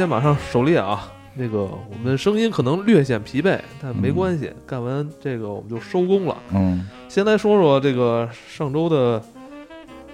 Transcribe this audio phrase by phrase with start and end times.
[0.00, 6.34] 间马上狩猎啊，那个我们声音可能略显疲惫，但没关系，干完这个我们就收工了。
[6.54, 9.22] 嗯先来说说这个上周的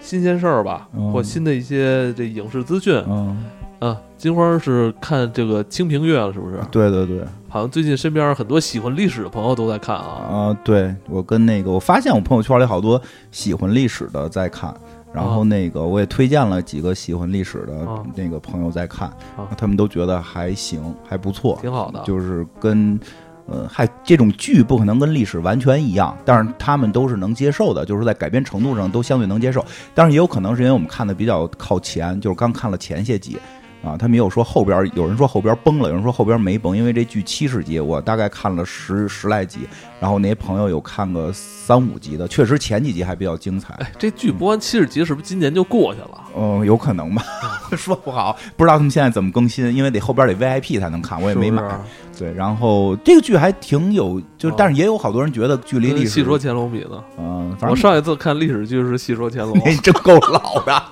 [0.01, 3.45] 新鲜事儿吧，嗯或新的一些这影视资讯嗯，
[3.79, 3.97] 啊。
[4.19, 6.59] 金花是看这个《清平乐》了，是不是？
[6.71, 10.25] 对对对，好像最近身边很多喜欢历史的朋友都在看啊。
[10.27, 14.75] 啊，对我跟那个，我发现我朋友圈里好多喜欢历史的在看，
[15.17, 23.01] 然后啊那个我也推荐了几个喜欢历史的啊那个朋友在看啊，他们都觉得还行，还不错，挺好的，就是跟。
[23.49, 29.65] 呃，还这种剧不可能跟历史完全一样，但是他们都是能接受的，就是在改编程度上都相对能接受。
[29.95, 33.39] 但是也有可能是因为我们看的比较靠前，就是刚看了前些集
[33.87, 39.61] 啊，他们也有说后边有人说后边崩了，有人说后边没崩，因为这剧七十集，我大概看了十十来集，
[40.01, 43.75] 然后那些朋友有看个三五集的，确实前几集还比较精彩。
[43.75, 46.21] 哎，这剧播完七十集是不是今年就过去了？
[46.37, 47.23] 嗯、有可能吧，
[47.79, 51.63] 说不好，不知道他们现在怎么更新，因为得后边得 VIP 才能看，我也没买。
[51.63, 51.79] 是不是
[52.19, 57.03] 对，然后这个剧还挺有，就哦但是也有好多人觉得距离历史，跟戏说乾隆比呢？
[57.19, 60.83] 嗯，反正我上一次看历史剧是《戏说乾隆 》你真够老的，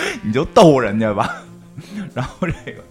[0.22, 1.30] 你就逗人家吧。
[2.14, 2.82] 然后这个，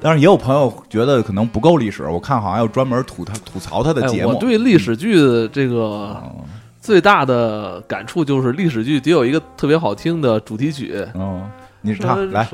[0.00, 4.30] 但是也有朋友觉得可能不够历史，我看好像有专门吐他吐槽他的节哎，目。
[4.30, 6.44] 我对历史剧的这个嗯
[6.80, 11.06] 最大的感触就是历史剧得有一个特别好听的主题曲。
[11.14, 11.48] 嗯，
[11.80, 12.44] 你唱山来，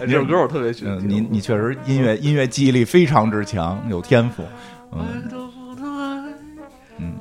[0.00, 0.96] 这首歌我特别喜欢。
[1.08, 4.44] 你你确实音乐 音乐记忆力非常之强，有天赋。
[6.98, 7.12] 嗯，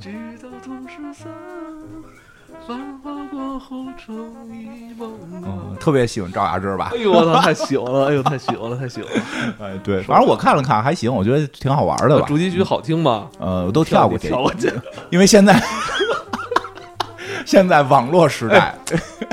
[5.43, 5.75] 嗯，。
[5.79, 6.97] 特别喜欢赵雅芝吧哎？
[6.97, 8.07] 呦我操，太喜欢了！
[8.07, 9.21] 哎呦，太喜欢了，太喜欢了！
[9.61, 12.25] 哎，对，反正我看了看还行，我觉得挺好玩的吧。
[12.27, 13.27] 主题曲好听吗？
[13.39, 14.71] 呃，我都跳过去，跳过去。
[15.09, 15.61] 因为现在
[17.45, 18.73] 现在网络时代，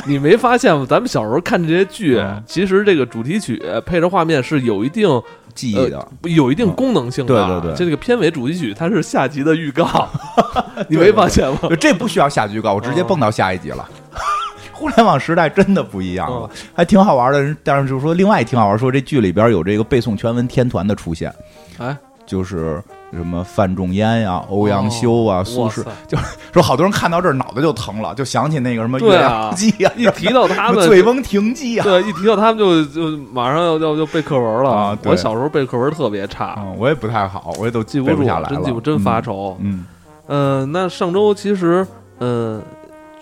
[0.05, 0.85] 你没发现吗？
[0.89, 5.09] 咱们小时候看这些剧嗯，其实这个主题曲配着画面是有一定
[5.55, 6.07] 记忆的。
[6.25, 7.35] 有一定功能性的。
[7.35, 10.09] 对对对这个片尾主题曲它是下集的预告，
[10.89, 11.61] 你没发现吗？
[11.69, 13.89] 对这不需要下预告，我直接蹦到下一集了。
[14.73, 17.57] 互联网时代真的不一样了哦，还挺好玩的。
[17.63, 21.33] 但是就是说，另外挺好玩，说这剧里边有这个背诵全文天团的出现，
[21.79, 21.97] 哎，
[22.27, 26.19] 就是什么范仲淹呀、欧阳修啊、哦苏轼哇，就
[26.53, 31.85] 说好多人看到这儿脑袋就疼了，就想起那个什么《月对啊亮记》呀，一提到他们，醉翁亭记啊。
[31.85, 34.71] 对，一提到他们就就马上要要要背课文了。
[34.71, 39.23] 啊我小时候背课文特别差，嗯，我也不太好，我也都记不住背下来了，真记不真发嗯。
[39.23, 39.57] 愁。
[39.61, 39.87] 嗯，
[40.27, 41.87] 嗯，那上周其实，
[42.19, 42.61] 嗯，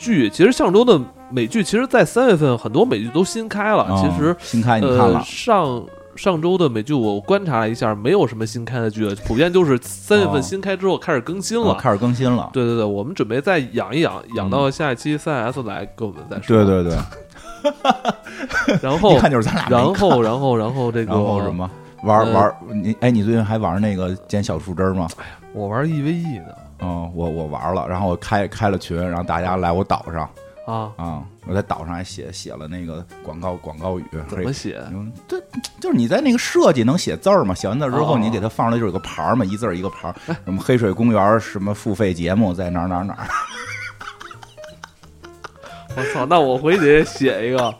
[0.00, 0.98] 剧其实上周的
[1.30, 3.82] 美剧，其实，在三月份很多美剧都新开了。
[3.84, 5.84] 啊其实，新开你看呃了，上
[6.16, 11.72] 上周的美剧我观察了一下，没有什么新开的剧了，普遍就是三月哦份新开之后开始更新了。
[11.72, 12.48] 哦开始更新了。
[12.52, 16.64] 对对对，我们准备再养一养，养到下一期三 S 来跟我们再说。
[16.64, 21.54] 对对对，然后 看就是咱俩然后然后然后这个然后什？
[21.54, 21.70] 么
[22.02, 25.06] 玩呃玩你哎，你最近还玩那个捡小树枝儿吗？
[25.52, 30.30] 我玩 EVE 的嗯，我我玩了，然后我开开了群，然后大家来我岛上
[30.66, 34.80] 啊，啊，我在岛上还写写了那个广告广告语，怎么写？
[34.92, 35.40] 嗯，这
[35.80, 37.54] 就是你在那个设计能写字儿嘛？
[37.54, 40.14] 写完字之后，哦你给它放出来就是有个牌儿嘛，一字儿一个牌儿，
[40.44, 43.26] 什么黑水公园什么付费节目在哪儿哪儿哪儿，
[45.96, 46.24] 我操！
[46.26, 47.74] 那我回去写一个，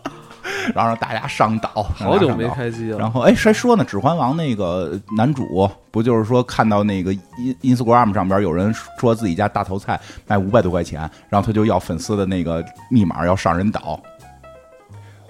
[0.75, 1.87] 然后让大家上岛。
[1.95, 2.99] 好久没开机了。
[2.99, 3.85] 然后哎，谁说呢？
[3.87, 14.01] 《指环王》那个男主不就是说看到那个 in Instagram 上边有人说自己家大头菜卖五百多块钱，然后他就要粉丝的那个密码要上人岛，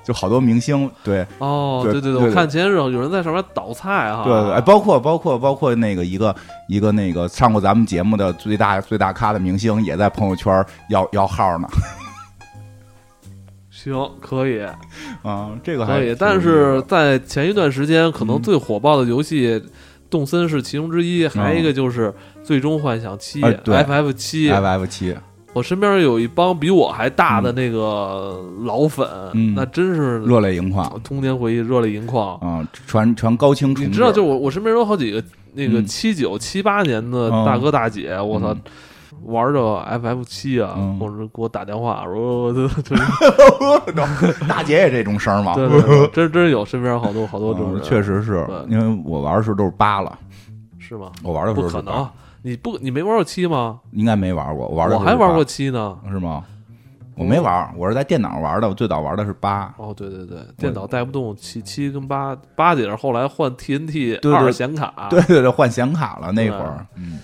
[0.05, 4.25] 就好多明星对哦，对对对对我看前日有人在上面倒菜哈。
[4.25, 6.35] 对对，哎，包括包括包括那个一个
[6.69, 11.69] 一个那个上过咱们节目的最大最大咖的明星也在朋友圈要要号呢，
[13.85, 14.61] 行，可以，
[15.23, 16.15] 啊，这个还可以。
[16.19, 19.63] 但是在前一段时间，可能嗯最火爆的游戏，
[20.11, 22.09] 动森是其中之一，还有一个就是
[22.43, 24.51] 《最终幻想七 FF 七》。
[24.53, 25.17] F F 七，
[25.53, 32.37] 我身边有一帮比我还大的那个老粉，嗯那真是热泪盈眶童年回忆，热泪盈眶。
[32.39, 35.23] 啊，传传高清重，你知道，就我我身边有好几个
[35.55, 38.61] 那个嗯七九七八年的大哥大姐，我操嗯，
[39.23, 39.61] 玩着
[39.91, 42.53] FF 七啊，嗯或者给我打电话说，
[44.49, 45.55] 大姐也这种声儿吗？
[45.55, 50.19] 对对对，真真有身边好多好多这种确实是对因为我玩的时候都是八了，
[50.79, 51.11] 是吗？
[51.23, 52.09] 我玩的时不候是八可能，
[52.43, 53.81] 你不你没玩过七吗？
[53.93, 55.97] 应该没玩过，我玩的时候是八我还玩过七呢。
[56.11, 56.43] 是吗？
[57.17, 59.75] 我没玩，我是在电脑玩的，我最早玩的是八。
[59.77, 67.19] 哦，对对对，电脑带不动七七跟八，八姐是后来换 TNT 对对二显卡，对对对，换显卡了那会儿，嗯，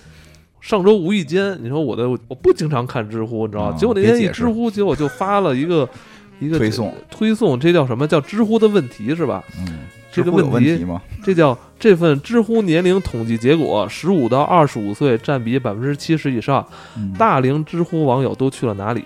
[0.59, 3.75] 上周无意间，你说我的我不经常看知乎，你知道吗？
[3.75, 5.87] 啊结果那天一知乎，结果就发了一个
[6.39, 9.43] 一个推送推送，这叫什么叫知乎的问题是吧？
[9.59, 9.79] 嗯，
[10.11, 11.01] 这个问题问题吗？
[11.23, 16.65] 这叫这份知乎年龄统计结果，十五到二十五岁占比百分之七十以上，
[16.95, 19.03] 嗯大龄知乎网友都去了哪里？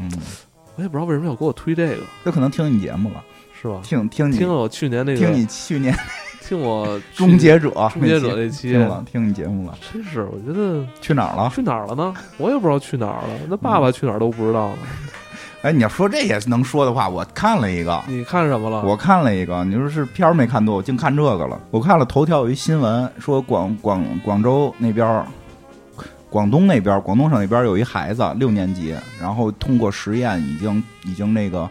[0.00, 0.10] 嗯，
[0.76, 3.22] 我也不知道为什么要给我推这个，他可能听你节目了，
[3.60, 3.80] 是吧？
[3.82, 5.96] 听听你听了我去年那个，听你去年
[6.46, 11.50] 听我终结者终结者那那期期听了听你节目了，真是我觉得去哪儿了？
[11.52, 12.14] 去哪儿了呢？
[12.38, 13.34] 我也不知道去哪儿了。
[13.48, 14.78] 那爸爸去哪儿都不知道呢。
[15.62, 18.84] 哎，你要说这也能说的话，我看了一个，你看什么了？
[18.84, 21.60] 我看了一个，你说是片儿没看多，我净看这个了。
[21.72, 25.26] 我看了头条有一新闻，说广广广州那边儿，
[26.30, 31.68] 广东那边儿，广东省那边儿有一孩子六年级，然后通过实验已经已经那个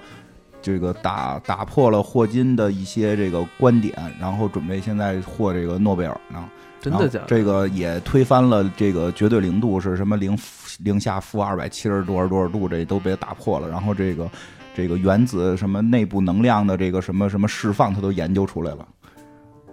[0.66, 6.44] 这个打打破了霍金的一些这个观点，然后准备现在获这个诺贝尔呢。
[6.82, 7.26] 真的假的？
[7.28, 10.36] 这个也推翻了这个绝对零度是什么零
[10.80, 13.70] 零下负二百七十多少多少度，这都被打破了。
[13.70, 14.28] 然后这个
[14.74, 18.88] 这个原子什么内部能量的这个什么什么释放，他都研究出来了。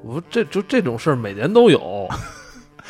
[0.05, 2.07] 我这就这种事儿每年都有，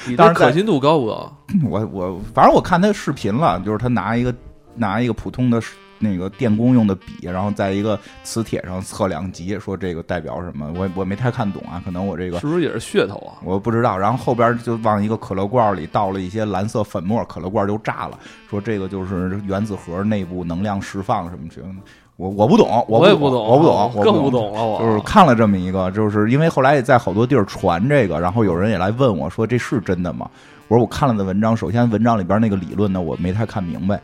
[0.09, 1.37] 你当然可信度高不高？
[1.65, 4.35] 我我反正我看他视频了，就是他拿一个
[4.75, 5.61] 拿一个普通的
[6.03, 13.39] 那个电工用的笔，然后在一个磁铁上测两极，说这个代表什么，我我没太看懂啊，可能我这个是不是也是噱头啊？
[13.45, 13.97] 我不知道。
[13.97, 18.19] 然后后边就往一个可乐罐里倒了一些蓝色粉末，可乐罐就炸了，
[18.51, 21.77] 说这个就是原子核内部能量释放什么什么。
[22.17, 24.65] 我我不懂，我 也不懂，我不懂，我更不不懂了。
[24.65, 30.29] 我就是看了这么一个，就是因为后来也在好多地儿传这个，然后有人也来问我说这是真的吗？
[30.69, 34.01] 我说我看了的文章，首先文章里边那个理论呢，我没太看明白，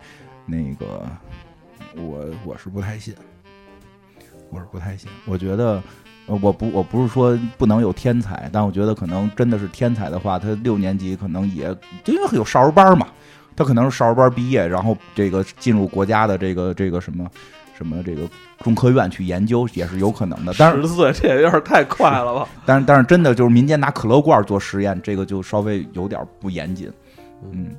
[0.47, 1.07] 那个
[1.99, 3.15] 我我是不太信，
[4.51, 5.83] 我是不太信，我觉得。
[6.27, 11.75] 呃我不，我不是说不能有天才，但我觉得可能真的是天才的话，他六年级可能也
[12.05, 13.07] 因为有少儿班嘛，
[13.57, 17.27] 他可能是少儿班毕业，然后这个进入国家的这个这个什么
[17.75, 18.29] 什么这个
[18.59, 20.53] 中科院去研究也是有可能的。
[20.59, 22.47] 但是十岁这也有点太快了吧？
[22.67, 26.93] 但是但是真的就是民间拿可乐罐做实验，这个就稍微有点不严谨。
[27.53, 27.75] 嗯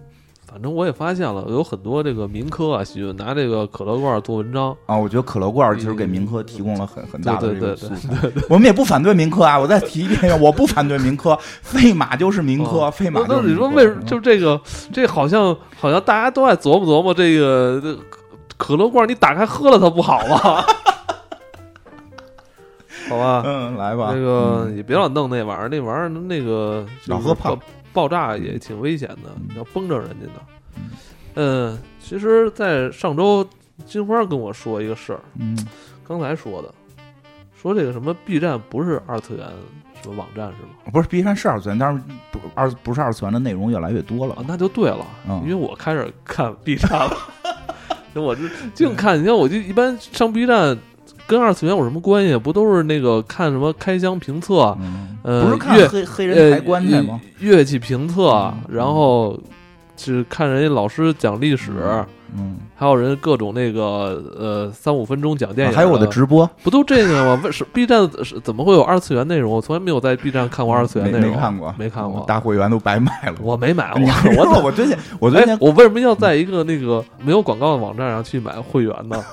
[0.51, 4.75] 反正我也发现了，有很多这个民科啊，喜欢拿这个可乐罐做文章。
[4.87, 8.31] 啊，我觉得可乐罐其实给民科提供了很很大的这对对对个素材。
[8.49, 13.55] 我们也不反对民科啊，我再提一遍，我不反对民科，费马就是民科，哦飞马那那你。
[13.55, 14.59] 说为什么就这个
[14.91, 17.95] 这好像好像大家都爱琢磨琢磨这个这
[18.57, 20.63] 可乐罐，你打开喝了它不好吗？
[23.07, 27.57] 好吧，嗯，来吧，那个嗯也别老弄那玩意儿，那玩意儿那个老喝胖
[27.93, 30.41] 爆爆炸也挺危险的你，要崩着人家呢。
[31.35, 33.47] 嗯，其实，在上周
[33.85, 35.57] 金花跟我说一个事儿，嗯
[36.07, 36.73] 刚才说的，
[37.59, 39.47] 说这个什么 B 站不是二次元
[40.01, 40.69] 什么网站是吗？
[40.91, 42.01] 不是 B 站是二次元，但是
[42.31, 44.43] 不二不是二次元的内容越来越多了啊，。
[44.47, 47.17] 那就对了，嗯因为我开始看 B 站了
[48.15, 48.41] 我就
[48.73, 50.77] 净看，你看我就一般上 B 站。
[51.29, 52.35] 跟二次元有什么关系？
[52.35, 57.21] 不都是那个看什么开箱评测，嗯，呃不是看乐黑黑人呃抬棺材吗？
[57.39, 59.39] 乐器评测，嗯然后
[59.95, 61.71] 是看人家老师讲历史，
[62.35, 67.41] 嗯，还有人各种那个呃三五分钟讲电影、啊还有我的直播，不都这个吗？
[67.43, 69.51] 为什 B 站是怎么会有二次元内容？
[69.51, 73.35] 我从来没有在 B 站看过二次元内容，没看过，没看过，大会员都白买了。
[73.41, 74.01] 我没买 过。
[74.35, 79.23] 我说我最近我最哎，我为什么要在一个那个没有广告的网站上去买会员呢？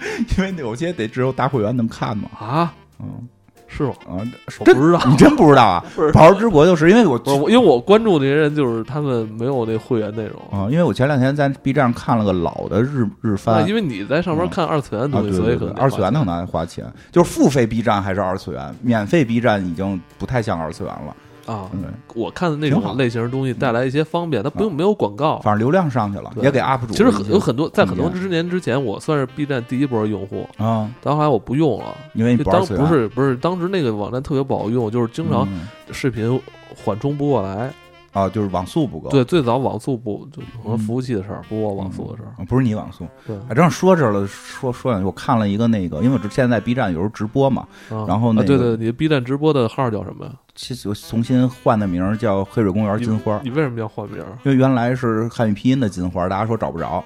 [0.38, 2.28] 因为有些得只有大会员能看嘛。
[2.38, 3.28] 啊，嗯
[3.68, 3.92] 是吗？
[4.08, 4.22] 啊，
[4.64, 5.84] 真我不知道，你 真不知道啊？
[6.14, 10.40] 宝儿之国就是因为我我，因为我关注那些人，就是他们没有那会员内容。
[10.50, 21.14] 啊，因为我前两天在 B 站看了个老的日日那番因为你在上面看二次元的啊，东西，所以可能，二次元的的很难花钱，就是付费 B 站还是二次元，免费 B 站已经不太像二次元了。
[21.46, 21.70] 啊。
[21.72, 21.84] 嗯，
[22.14, 25.38] 我看的那种类型的东西带来一些方便，它不用啊没有广告。
[25.40, 36.40] 反正流量上去了，对也给 UP 主其实有很多，在很多之年之前，我算是 B 站第一波用户，啊，但后来我不用了，因为当不是不是，当时那个网站特别不好用，就是经常嗯视频
[36.84, 37.72] 缓冲不过来。
[38.16, 39.10] 啊，就是网速不够。
[39.10, 42.32] 对，最早网速不就可能嗯服务器的事儿，不我网速的事儿。
[42.38, 43.06] 啊，不是你网速。
[43.26, 50.32] 对，啊，正说这了，说说两句，我看了一个那个，因为我之前在 B 站有时候直播嘛，啊然后那个啊对对，你的 B 站直播的号叫什么呀？
[50.54, 54.18] 其实我重新换的名儿叫黑水公园金花，你为什么要换名？
[54.44, 57.04] 因为原来是汉语拼音的金花，大家说找不着，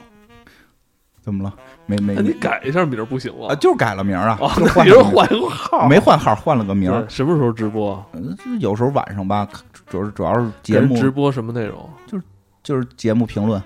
[1.21, 1.53] 怎么了？
[1.87, 3.55] 没没那你改一下名不行吗啊，？
[3.57, 5.89] 就是改了名儿啊，哦，就那换名换个号？
[5.89, 6.93] 没换号，换了个名。
[7.09, 8.01] 什么时候直播？
[8.13, 9.49] 嗯，有时候晚上吧，
[9.91, 11.91] 主要是主要是节目直播什么内容？
[12.07, 12.25] 就是
[12.63, 13.63] 就是节目评论，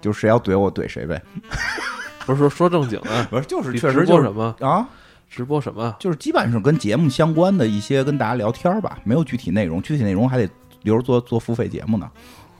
[0.00, 1.20] 就是谁要怼我怼谁呗。
[2.26, 4.54] 不是说说正经的， 不是，就是确实就是什么？
[4.60, 4.86] 啊，
[5.30, 5.96] 直播什么？
[5.98, 10.46] 就是基本上跟节目相关的一些跟大家聊天吧，没有具体内容，具体内容还得
[10.82, 12.10] 留着做做付费节目呢。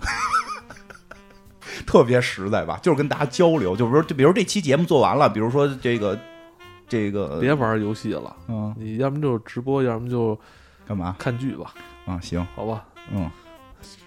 [1.86, 6.18] 特别实在吧，就是跟大家交流，就比如就比如这期节目做完了，比如说这个
[6.88, 10.38] 这个，别玩游戏了，嗯，你要么就直播，要么就
[10.88, 11.74] 干嘛看剧吧，
[12.06, 12.18] 啊？
[12.18, 12.82] 行，好吧？
[13.12, 13.30] 嗯，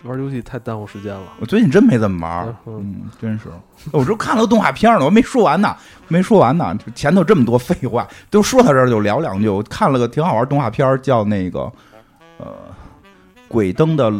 [0.03, 1.33] 玩游戏太耽误时间了。
[1.39, 3.49] 我最近真没怎么玩，嗯嗯，真是，
[3.93, 5.75] 我这看了个动画片呢，我没说完呢，
[6.07, 9.47] 没说完呢，前头这么多废话，都说到这儿就聊两句。
[9.47, 11.71] 我看了个挺好玩动画片，叫那个
[12.39, 12.47] 呃
[13.47, 14.11] 《鬼灯的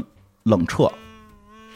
[0.43, 0.83] 冷彻》。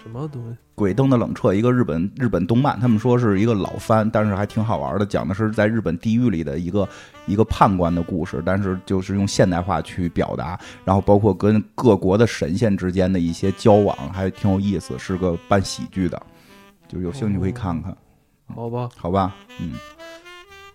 [0.03, 0.57] 什么东西？
[0.75, 6.87] 鬼灯的冷彻，一个日本日本动漫，他们说是一个老番，但是还挺好玩的，讲的是在日本地狱里的一个
[7.25, 16.21] 一个判官的故事，但是就是用现代化去表达，然后包括跟各国的神仙之间的一些交往，还挺有意思，是个办喜剧的，
[16.89, 17.95] 就有兴趣可以看看，
[18.53, 19.33] 好吧，好吧？
[19.61, 19.71] 嗯，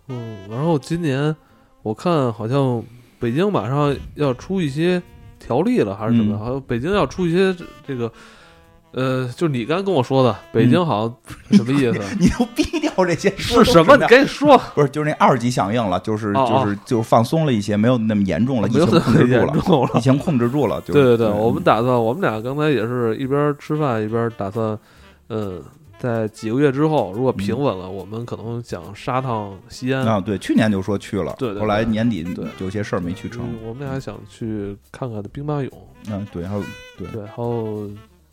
[0.09, 1.37] 嗯，然后今年
[1.83, 2.83] 我看好像
[3.19, 5.01] 北京马上要出一些
[5.39, 6.37] 条例了，还是什么？
[6.37, 8.11] 嗯好像北京要出一些这这个，
[8.93, 12.01] 呃，就是你刚跟我说的，北京好像什么意思？
[12.19, 13.95] 你都逼掉这些说是什么？
[13.97, 14.61] 你赶紧说。
[14.75, 19.35] 不是，就是那二级响应了，就是就是就是放松了一些，没有那么严重了，疫情控制住
[19.87, 20.01] 了，疫。
[20.01, 24.77] 情控制住了，对对对，嗯我们打算，我们俩刚才也是一边吃饭一边打算，
[25.29, 25.63] 嗯，
[25.99, 30.05] 在几个月之后，如果平稳了，我们可能想杀趟西安。
[30.05, 35.71] 啊，对，去年就说去了，后来年底对有些事儿没去成，嗯我们俩想去看看兵马俑，
[36.11, 36.63] 嗯，对，还有
[36.99, 37.89] 对，对，还有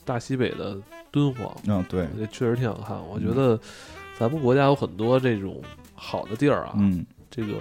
[0.07, 0.77] 大西北的
[1.11, 2.97] 敦煌，嗯，对，这确实挺好看。
[3.07, 3.59] 我觉得
[4.17, 5.61] 咱们国家有很多这种
[5.93, 7.53] 好的地儿啊，嗯这个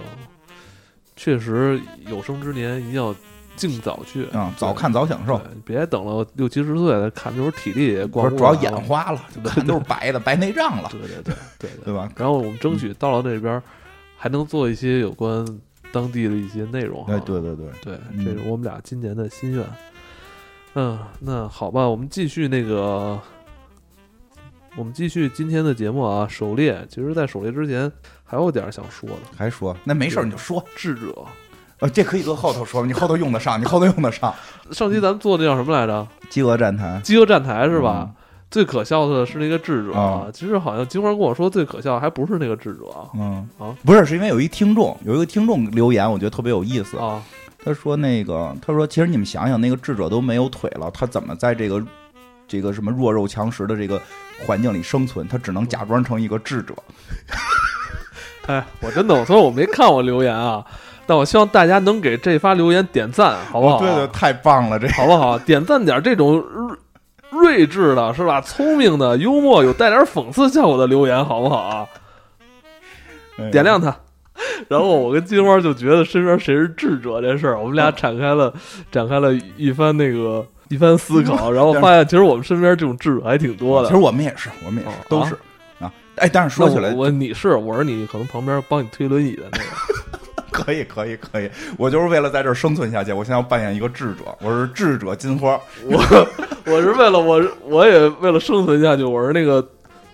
[1.15, 3.13] 确实有生之年一定要
[3.55, 12.09] 尽早去啊，早看早享受，，别等了六七十岁再看，那时候体力也光主要眼花了， 就看都是白的，白内障了，对对对 对对吧？
[12.15, 13.61] 然后我们争取到了那边儿，
[14.15, 15.45] 还能做一些有关
[15.91, 17.13] 当地的一些内容哈。
[17.13, 19.65] 哎，对对对，对，嗯这是我们俩今年的心愿。
[20.79, 23.19] 嗯，那好吧，我们继续那个，
[24.75, 26.27] 我们继续今天的节目啊。
[26.29, 27.91] 狩猎，其实，在狩猎之前
[28.23, 29.15] 还有点儿想说的。
[29.35, 29.75] 还说？
[29.83, 31.25] 那没事儿你就说，智者，
[31.79, 34.31] 呃，这可以搁后头说，你后头用得上，你后头用得上，
[34.69, 36.07] 上期咱们做的叫什么来着？
[36.29, 38.11] 饥饿站台饥饿站台是吧？
[38.51, 40.27] 最可笑的是那个智者啊。
[40.31, 42.83] 其实好像金花跟我说，最可笑还不是那个智者
[43.15, 43.49] 嗯。
[43.57, 46.99] 啊，不是，是因为有一听众，有一个听众留言，我觉得特别有意思。
[46.99, 47.19] 啊，
[47.63, 51.83] 他说那个，他说其实你们想想，那个智者都没有腿了，他怎么在这个
[52.47, 54.01] 这个什么弱肉强食的这个
[54.45, 55.27] 环境里生存？
[55.27, 56.73] 他只能假装成一个智者。
[58.47, 60.63] 哎，我真的，所以我没看我留言啊，
[61.05, 63.75] 但我希望大家能给这发留言点赞，好不好？
[63.75, 65.37] 哦对对，太棒了，这好不好？
[65.43, 66.77] 点赞点这种睿
[67.31, 68.39] 睿智的，是吧？
[68.39, 71.87] 聪明的、幽默、有带点讽刺效果的留言，好不好啊？
[73.37, 73.93] 哎点亮它。
[74.67, 78.53] 然后我跟金花就觉得身边谁是智者这事儿，我们俩展开了
[78.91, 83.99] 展开了一番那个一番思考， 然后发现其实我们身边这种智者还挺多的其实。
[83.99, 85.35] 我们也是，我们也是哦，都是
[85.79, 85.91] 啊。
[86.15, 89.65] 哎，但是说起来我，我你是我是你可能旁边帮你推轮椅的那个。
[90.49, 91.47] 可以，可以，可以。
[91.77, 95.59] 我就是为了在这儿生存下去，我现在要扮演一个智者，我是智者金花。
[95.85, 96.27] 我
[96.65, 99.65] 我是为了我我也为了生存下去，我是那个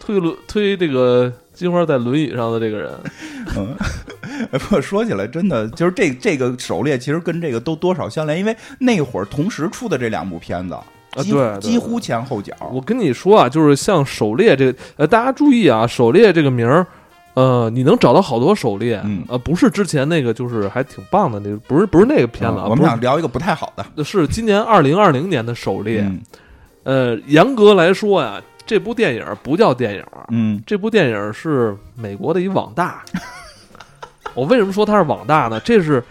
[0.01, 2.91] 推轮推这个金花在轮椅上的这个人。
[3.55, 3.75] 嗯，
[4.51, 10.75] 哎 不过说起来，真的就是这这个狩猎，其实跟这个都多少相连，因为那会儿同时出的这两部片子，
[11.21, 12.53] 几乎对对几乎前后脚。
[12.73, 16.85] 我跟你说啊，就是像狩猎这个，呃，大家注意啊，狩猎这个名儿，
[17.35, 24.03] 呃，你能找到好多狩猎，嗯呃，不是之前那个，就是还挺棒的那个，不是不是那个片子啊，嗯我们不是想聊一个不太好的。
[24.03, 26.01] 是今年二零二零年的狩猎。
[26.01, 26.21] 嗯
[26.85, 33.03] 呃，严格来说呀，这部电影不叫电影，嗯这部电影是美国的一网大。
[34.33, 35.59] 我为什么说它是网大呢？
[35.59, 36.03] 这是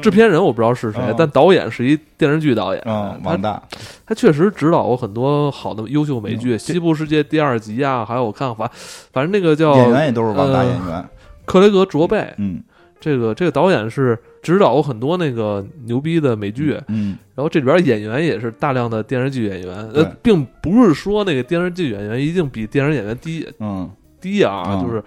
[0.00, 2.82] 制片人，我不知道是谁，嗯但导演是一电视剧导演。
[2.86, 3.62] 嗯，他王大，
[4.06, 8.70] 他确实指导过很多好的优秀美剧，嗯西部世界》第二集啊，还有我看反
[9.12, 11.08] 反正那个叫演员也都是网大呃演员。
[11.44, 12.62] 克雷格·卓贝，嗯
[12.98, 24.82] 这个这个导演是指导过很多那个牛逼的美剧，嗯然后这里边演员也是大量的电视剧演员，呃，并不是说那个电视剧演员一定比电影演员低嗯，低啊，嗯。
[24.82, 25.02] 就是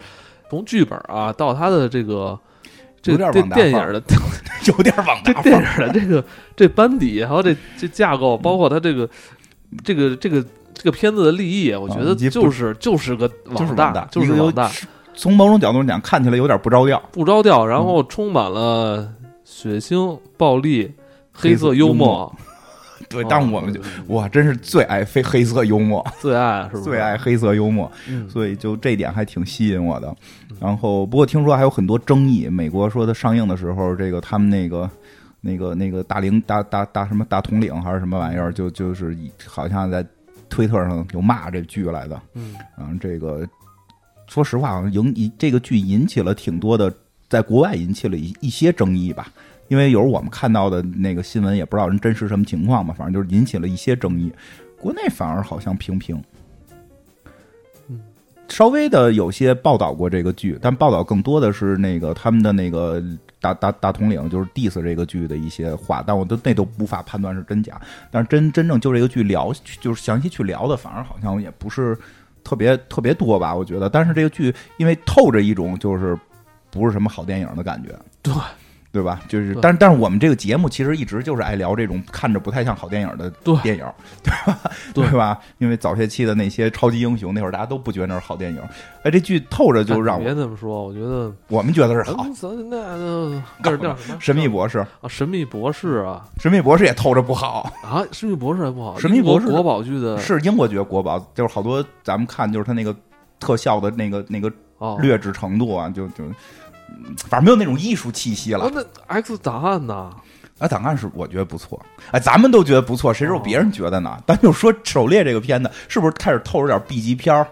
[0.49, 2.37] 从剧本啊到他的这个
[3.01, 4.03] 这有点这往大电影的
[4.67, 5.41] 有点往这大。
[5.41, 6.23] 电影的这个
[6.55, 9.09] 这班底，还有这这架构，包括他这个
[9.83, 14.69] 这个这个这个片子的立意，我觉得就是就是个就是网大，就是一个有网大，
[15.15, 17.01] 从某种角度讲，看起来有点不着调。
[17.11, 17.85] 不着调，然嗯。
[17.85, 19.11] 后充满了
[19.43, 20.91] 血腥、暴力、
[21.31, 22.35] 黑色幽幽默，
[23.09, 26.83] 对，哦但我们就对对哇，真是最爱非黑色幽默，最爱是不是？
[26.83, 30.15] 最爱黑色幽默，嗯，所以就这点还挺吸引我的。
[30.59, 32.47] 然后，不过听说还有很多争议。
[32.47, 34.89] 美国说它上映的时候，这个他们那个。
[35.45, 39.13] 那个那个大领大大大什么大统领还是什么玩意儿，就就是
[39.45, 40.01] 好像在
[40.47, 42.17] 推特上有骂这剧来的。
[42.33, 43.45] 嗯嗯，这个
[44.25, 46.89] 说实话，好像引引这个剧引起了挺多的，
[47.33, 49.27] 在国外引起了一一些争议吧。
[49.69, 54.31] 因为有时候我们看到的那个新闻也不知道人真实什么情况嘛，反正就是引起了一些争议。
[54.77, 56.21] 国内反而好像平平，
[57.87, 57.99] 嗯，
[58.49, 63.01] 稍微的有些报道过这个剧，但报道更多的是那个他们的那个
[63.39, 67.81] 大大大统领就是 diss 这个剧的一些话，但我都那都无法判断是真假。
[68.11, 71.97] 但是真真正就这个剧聊，就是详细去聊的，反而好像也不是
[72.43, 73.89] 特别特别多吧，我觉得。
[73.89, 76.15] 但是这个剧因为透着一种就是
[76.73, 77.89] 不是什么好电影的感觉，
[78.21, 78.33] 对。
[78.93, 79.19] 对吧？
[79.27, 83.27] 就是，但是但是我们这个节目其实一直就是爱聊这种看着不太像好电影的
[83.63, 83.83] 电影，
[84.21, 84.59] 对吧？
[84.93, 85.03] 对。
[85.07, 85.39] 对吧？
[85.57, 88.61] 因为早些期的那些超级英雄，那会儿大家都不觉得那是好电影，
[89.01, 92.23] 哎，这剧透着就让我别这么说，我觉得我们觉得是好。
[92.23, 94.17] 嗯咱那那那叫什么？
[94.21, 96.23] 神秘博士，啊，神秘博士啊。
[96.37, 102.95] 神秘博士也透着不好，啊，神秘博士还不好，神秘博士国国宝剧的是英国觉得国宝，就是好多咱们看就是他那个
[103.39, 106.35] 特效的那个那个哦，劣质程度啊，就就嗯
[107.29, 108.71] 反正没有那种艺术气息了哦。
[108.73, 110.11] 那 X 档案呢？
[110.59, 114.17] 哎，档案是我觉得不错，哎，咱们都觉得不错，谁知道别人觉得呢？
[114.25, 117.45] 咱就说《狩猎》这个片子，是不是开始透着点 B 级片儿，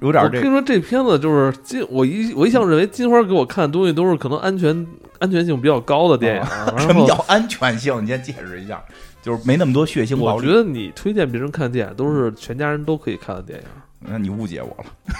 [0.00, 4.86] 有点这我跟你说，这片子就是金，我一我一向认为金花给我看的东西都是可能安全
[5.18, 8.02] 安全性比较高的电影， 哦什么叫安全性？
[8.02, 8.82] 你先解释一下，
[9.22, 10.46] 就是没那么多血腥暴力。
[10.46, 13.64] 我觉得你推荐别人看电影都是全家人都可以看的电影。
[14.00, 15.14] 那你误解我了，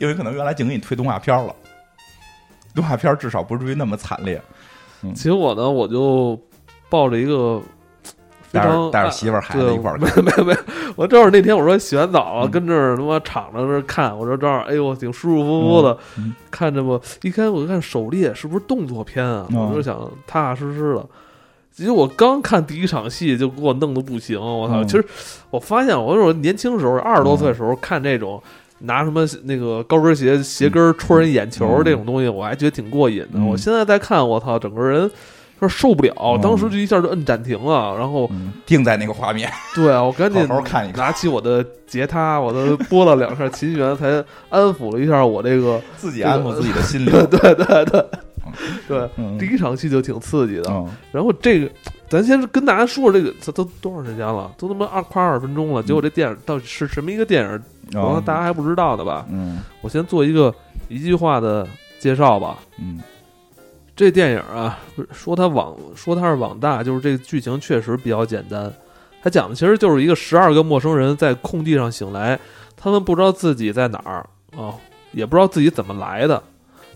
[0.00, 1.54] 因为可能原来净给你推动画片了，
[2.74, 4.40] 动画片至少不至于那么惨烈。
[5.14, 6.38] 结果呢，我就
[6.88, 7.58] 抱着一个
[8.42, 10.58] 非带着常带着媳妇儿孩子对一块儿没有没有没有，
[10.94, 17.00] 我正好那天我说洗完澡啊，嗯跟这儿他妈敞着这儿看，我说正好，哎呦，挺舒舒服服的，嗯嗯看着吧。
[17.22, 19.46] 一开始我看狩猎是不是动作片啊？
[19.50, 19.96] 嗯我就想
[20.26, 21.06] 踏踏实实的。
[21.72, 24.82] 其实我刚看第一场戏就给我弄得不行，我操！
[24.82, 25.06] 嗯其实
[25.48, 28.42] 我发现我说年轻时候二十多岁的时候看这种。
[28.80, 33.34] 拿什么那个高跟鞋鞋跟戳人眼球嗯这种东西，我还觉得挺过瘾的。
[33.34, 35.10] 嗯我现在再看，我操，整个人
[35.58, 44.08] 说受不了，嗯当时就一下就摁暂停了，然后嗯，定在那个画面，对啊，我赶紧好好看一看拿起我的吉他，我都拨了两下琴弦，才
[44.48, 45.80] 安抚了一下我这个。
[45.96, 47.12] 自己安抚自己的心灵。
[47.28, 48.06] 对对对对
[48.88, 50.70] 对，嗯第一场戏就挺刺激的。
[50.70, 51.70] 嗯然后这个，
[52.08, 54.50] 咱先跟大家说说这个，这都多长时间了？
[54.56, 57.62] 都他妈二快二十分钟了，结果这电影到底是什么一个电影？
[57.92, 59.26] 可能大家还不知道的吧？
[59.30, 60.54] 嗯我先做一个
[60.88, 61.66] 一句话的
[61.98, 62.58] 介绍吧。
[62.78, 63.00] 嗯
[63.96, 64.78] 这电影啊，
[65.12, 68.72] 说它网说它是网大，就是这个剧情确实比较简单。
[69.22, 72.38] 它讲的其实就是一个十二个陌生人在空地上醒来，
[72.76, 74.26] 他们不知道自己在哪儿
[74.56, 74.74] 啊、
[75.12, 76.42] 也不知道自己怎么来的，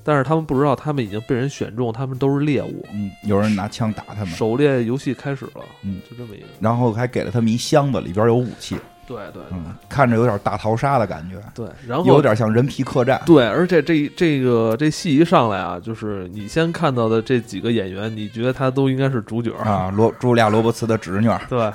[0.03, 2.85] 但是他们不知道他们已经被人选中，他们都是猎物。
[2.93, 8.77] 嗯，有人拿枪打他们，狩猎游戏开始了，嗯，就这么一个，然后还给了他们一箱子，里边有武器，
[9.07, 13.21] 对对嗯，看着有点大逃杀的感觉，对，然后有点像人皮客栈。
[13.27, 21.71] 对，而且这这个这戏一上来啊，就是你先看到的这几个演员，你觉得他都应该是主角啊，罗茱莉亚·罗伯茨的侄女， 对。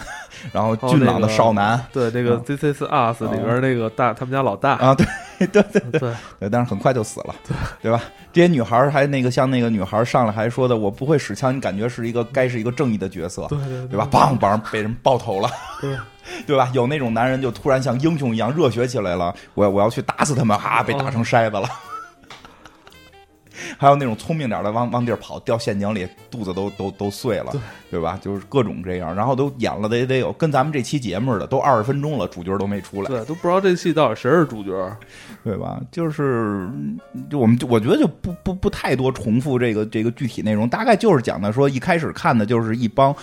[0.53, 1.77] 然后俊朗的少男。
[1.91, 5.05] 对，这个啊《This Is Us》里边那个大他们家老大，啊，对
[5.47, 6.13] 对对对。
[6.39, 8.01] 对，但是很快就死了，对对吧？
[8.31, 13.97] 这些女孩还那个像那个女孩上来还说的，我不会使枪，你感觉是一个该是一个正义的角色，对对对。
[13.97, 14.07] 吧？
[14.09, 15.49] 梆梆被人爆头了，
[15.81, 15.93] 对
[16.45, 16.69] 对吧？
[16.73, 21.67] 有那种男人就突然像英雄一样热血起来了，我我要去打死他们，哈，被打成筛子了。
[23.77, 27.61] 还有那种聪明点的往往地儿跑，掉陷阱里，肚子都都都碎了，对
[27.91, 28.17] 对吧？
[28.21, 34.71] 就是各种这样，然后都演了得得有跟咱们这期节目似的，都二十分钟了，主角都没出来，对，都不知道这戏到底谁是主角。
[35.43, 35.79] 对吧？
[35.91, 36.67] 就是
[37.29, 43.13] 就我们就我觉得就不不不太多重复这个这个具体内容，大概就是讲的说一开始看的就是一帮。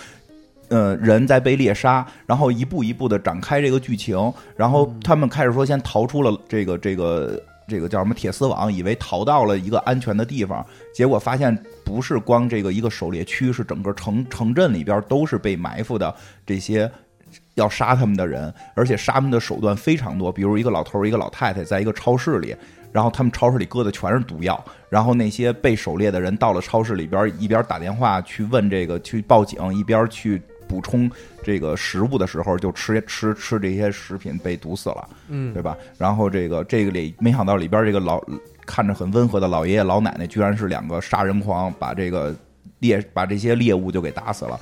[0.69, 16.13] 呃，人在被猎杀，然后一步一步的展开这个剧情，然后他们开始说先逃出了这个这个这个叫什么铁丝网，以为逃到了一个安全的地方，结果发现不是光这个一个狩猎区，是整个城城镇里边都是被埋伏的
[16.45, 16.89] 这些
[17.55, 22.55] 要杀他们的人，而且杀他们的手段非常多，比如一个老头儿一个老太太在一个超市里，
[22.91, 31.09] 然后他们超市里搁的全是毒药，然后那些被狩猎的人到了超市里边，一边打电话去问这个去报警，一边去补充
[31.43, 35.77] 这个食物的时候，就吃吃吃这些食品被毒死了，嗯对，吧？
[35.97, 38.21] 然后这个这个里没想到里边这个老
[38.65, 42.35] 看着很温和的老爷爷老奶奶，居然是两个杀人狂，把这个
[42.79, 44.59] 猎把这些猎物就给打死了。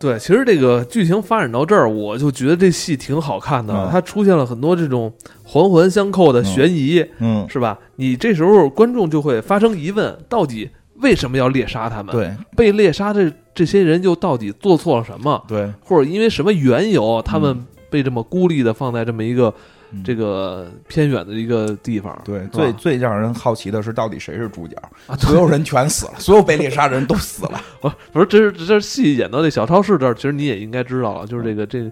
[0.00, 3.74] 对，其实这个剧情发展到这儿，我就觉得这戏挺好看的。
[3.74, 7.76] 嗯它出现了很多这种环环相扣的悬疑，嗯，是吧？
[7.96, 19.52] 你这时候观众就会发生疑问：到底为什么要猎杀他们？，对，被猎杀这这些人又到底做错了什么，对，或者因为什么缘由，他们被这么孤立的放在这么一个
[19.92, 22.20] 嗯这个偏远的一个地方。
[22.24, 24.76] 对，最最让人好奇的是，到底谁是主角？
[25.06, 27.60] 啊，所有人全死了， 所有被猎杀的人都死了。
[27.80, 31.90] 不 不是，这是这是戏演到这小超市这儿，其实你也应该知道了，就是这个这，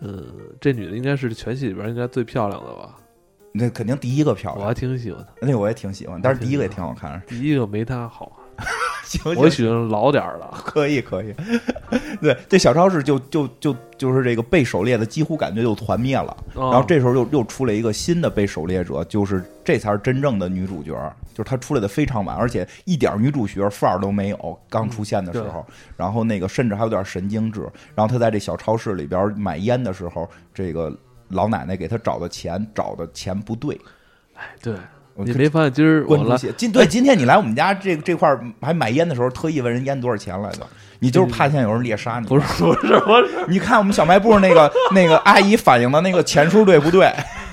[0.00, 0.24] 呃，
[0.60, 2.96] 这女的应该是全戏里边应该最漂亮的吧？
[3.56, 7.20] 那肯定第一个漂亮我还，挺喜欢他，那个我也挺喜欢，但是第一个也挺好看。
[7.26, 8.32] 第一个没他好，
[9.04, 10.50] 行行，我喜欢老点儿的。
[10.64, 11.34] 可以可以。
[12.20, 16.36] 对，这小超市就就就就是这个被狩猎的几乎感觉就团灭了。
[16.54, 20.92] 然然后这时候又又出来一个新的被狩猎者，就是这才是真正的女主角，
[21.32, 24.58] 就是她出来的非常晚，而且一点女主角范儿都没有。
[24.68, 25.64] 刚出现的时候，
[25.96, 27.60] 然后那个甚至还有点神经质。
[27.94, 30.96] 然后她在这小超市里边买烟的时候，这个
[31.28, 33.78] 老奶奶给他找的钱找的钱不对。
[34.34, 34.74] 哎，对
[35.14, 40.66] 我你没发现今儿我来今对今天你来我们家这这块儿还买烟的时候，特意问人烟多少钱来着？
[40.98, 42.26] 你就是怕现在有人猎杀你？
[42.26, 47.10] 不是不是不是， 你看我们小卖部那个那个阿姨反映的那个钱数对不对？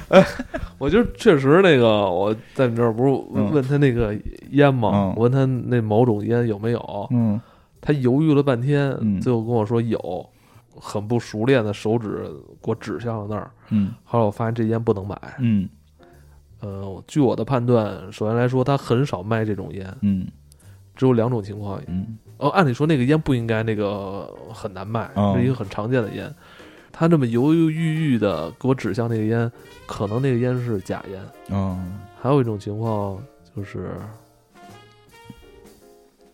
[0.78, 4.16] 我就确实那个我在你这儿不是嗯问他那个
[4.52, 4.92] 烟吗？
[4.94, 7.40] 嗯我问他那某种烟有没有，嗯
[7.82, 10.30] 他犹豫了半天，嗯最后跟我说有，
[10.80, 12.24] 很不熟练的手指
[12.62, 13.52] 给我指向了那儿。
[13.70, 15.18] 嗯后来我发现这烟不能买。
[15.40, 15.68] 嗯
[16.60, 20.28] 呃，据我的判断，首先来说，他很少卖这种烟，嗯
[20.96, 21.82] 只有两种情况。
[21.88, 26.34] 嗯哦，按理说那个烟不应该那个很难卖，哦是一个很常见的烟。
[26.92, 29.52] 他这么犹犹豫豫的给我指向那个烟，
[29.86, 31.22] 可能那个烟是假烟。
[31.50, 33.22] 嗯还有一种情况
[33.56, 33.92] 就是，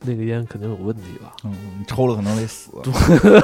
[0.02, 1.32] 那个烟肯定有问题吧。
[1.44, 2.72] 嗯，你抽了可能得死。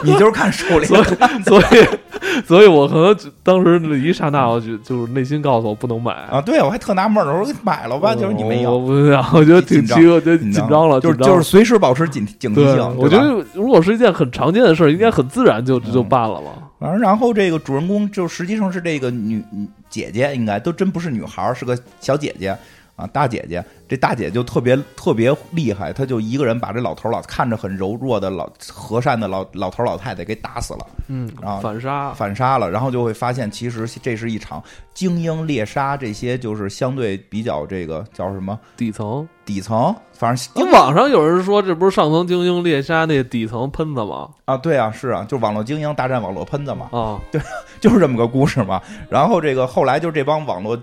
[0.03, 1.03] 你就是看手里所以，
[1.43, 6.13] 所以，所以我可能当时那一刹那，我就就是内心告诉我不能买。
[6.13, 6.41] 啊！
[6.41, 16.51] 对，我还特纳闷儿呢，我说买了吧，我就是你没有，我不想，我觉得挺紧张奇，我觉得紧张了，就是就是随时保持警警惕性。，我觉得如果是一件很常见的事儿，应该很自然就嗯就办了吧。
[16.79, 22.55] 反正然后这个主人公就实际上是这个女女姐姐，应该都真不是女孩儿，是个小姐姐
[22.95, 23.63] 啊，大姐姐。
[23.87, 34.63] 这大姐就特别特别厉害，她就一个人把这老头儿老看着很柔弱的老和善的老老头儿老太太给打死了，嗯啊，反杀，反杀了，然后就会发现其实这是一场
[34.95, 39.27] 精英猎杀，这些就是相对比较这个叫什么底层。
[39.45, 44.27] 底层，反正你网上有人说，这不是上层精英猎杀那底层喷子吗？
[44.45, 47.39] 啊，对啊，是啊，就网络精英大战网络喷子嘛，啊，对
[47.79, 48.81] 就是这么个故事嘛。
[49.07, 50.75] 然后这个后来就这帮网络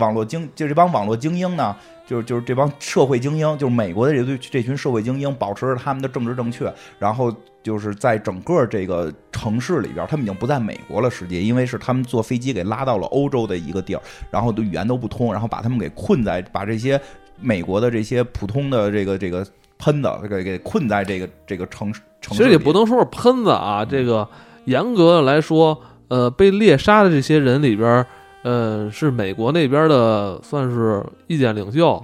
[0.00, 7.32] 网络精，就这帮网络精英呢，就是就是这帮社会精英，就是美国的这堆这群社会精英，保持着他们的政治正确，然后
[7.62, 17.00] 就是在整个这个城市里边，他们已经不在美国了，实际因为是他们坐飞机给拉到了欧洲的一个地儿，然后都语言都不通，然后把他们给困在，把这些
[17.38, 19.46] 美国的这些普通的这个这个
[19.78, 24.28] 喷子给给困在这个这个城市城市里，其实也不能说是喷子啊，这个
[24.64, 28.04] 严格的来说，呃，被猎杀的这些人里边，
[28.42, 32.02] 呃，是美国那边的算是意见领袖，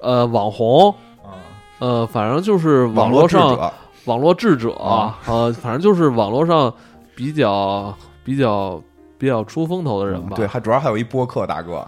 [0.00, 0.90] 呃，网红，
[1.22, 1.34] 啊
[1.80, 3.72] 呃，反正就是网络上者
[4.04, 6.72] 网络智者，啊呃，反正就是网络上
[7.14, 8.80] 比较比较
[9.18, 10.36] 比较出风头的人吧。
[10.36, 11.86] 对，还主要还有一播客大哥，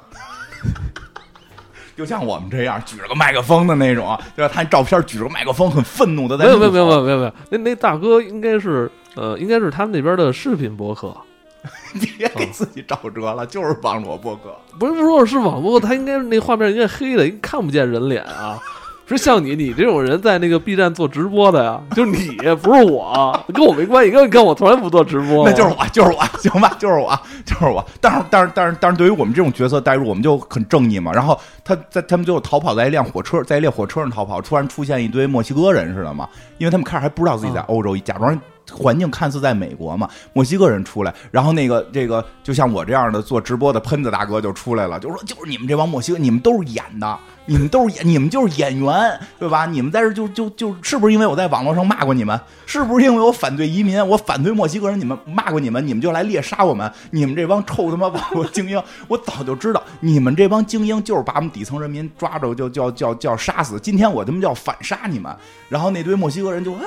[1.96, 4.52] 就像我们这样举着个麦克风的那种，对吧？
[4.52, 11.16] 他照片举着个麦克风，很愤怒的在没有没有没有没有，有没有没有，那那大哥应该是呃，应该是他们那边的视频博客，
[12.18, 14.56] 别给自己找辙了，就是网络播客。
[14.78, 18.58] 不是如果是网播，他应该那画面应该黑的，应该看不见人脸啊。
[19.04, 27.84] 是像你，你这种人在那个 B 站做直播的呀，就是你，不是我，跟我没关系，跟跟我从来不做直播，那就是我，就是我， 行吧，就是我，就是我。
[28.00, 31.12] 但是，但是，但是，但是，对于我们这种角色代入，我们就很正义嘛。
[31.12, 40.08] 然后他在他们最后逃跑，在一辆火车，在一列火车上逃跑，突然出现一堆墨西哥人似的嘛，因为他们开始还不知道自己在啊欧洲，假装环境看似在美国嘛。
[40.32, 47.18] 墨西哥人出来，然后那个这个就像我这样的做直播的喷子大哥就出来了，就说就是你们这帮墨西哥，你们都是演的。
[47.44, 49.66] 你们都是演，你们就是演员，对吧？
[49.66, 52.40] 你们在这就就就是不是因为我在网络上骂过你们？
[52.66, 55.00] 是不是因为我反对移民，我反对墨西哥人？
[55.00, 56.88] 你们骂过你们，你们就来猎杀我们？
[57.10, 63.76] 你们这帮臭他妈网络精英，我早就知道，你们这帮精英就是把我们底层人民抓着就就要就要就要杀死。
[63.80, 65.36] 今天我他妈就要反杀你们！
[65.68, 66.84] 然后那堆墨西哥人就啊，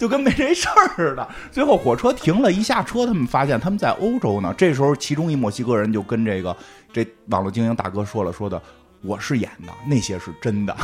[0.00, 1.28] 就跟没这事儿似的。
[1.52, 4.54] 最后火车停了，一下车，他们发现他们在欧洲呢。
[4.56, 6.56] 这时候，其中一墨西哥人就跟这个
[6.90, 8.60] 这网络精英大哥说了，说的
[9.02, 10.74] 我是演的，那些是真的。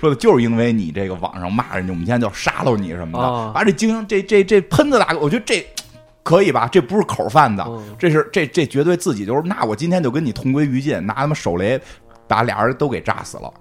[0.00, 3.24] 说的就是因为你这个网上骂人家，我们现在就要杀了你什么的。
[3.24, 5.64] 啊把这精英这这这喷子大哥，我觉得这
[6.24, 6.68] 可以吧？
[6.70, 11.80] 这不是口贩子，嗯这是这这绝对自己就是，那我今天就跟你同归于尽，拿他妈手雷
[12.26, 13.52] 把俩人都给炸死了。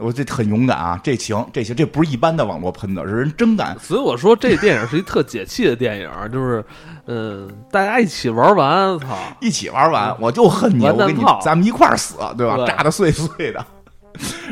[0.00, 3.78] 我这很勇敢啊，这行这行，这不是一般的网络喷子，是人真敢。
[3.78, 6.64] 所以我说这电影是一特解气的电影，就是，
[7.06, 12.56] 嗯，大家一起玩完，操，一起玩完，我就恨你，我跟你咱们一块儿死，对吧？
[12.56, 13.64] 对炸的碎碎的。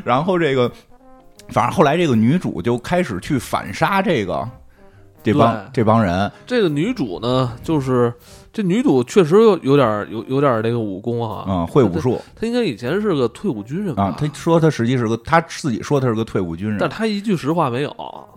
[0.04, 0.70] 然后这个，
[1.48, 4.46] 反正后来这个女主就开始去反杀这个
[5.22, 8.12] 这帮这帮人，这个女主呢，就是
[8.52, 14.04] 这女主确实有有点有有点那个武功哈，嗯，会武术她应该以前是个退伍军人吧？
[14.04, 14.16] 啊。
[14.18, 17.90] 他说她实际是个，她自己说她是个退伍军人但她一句实话没有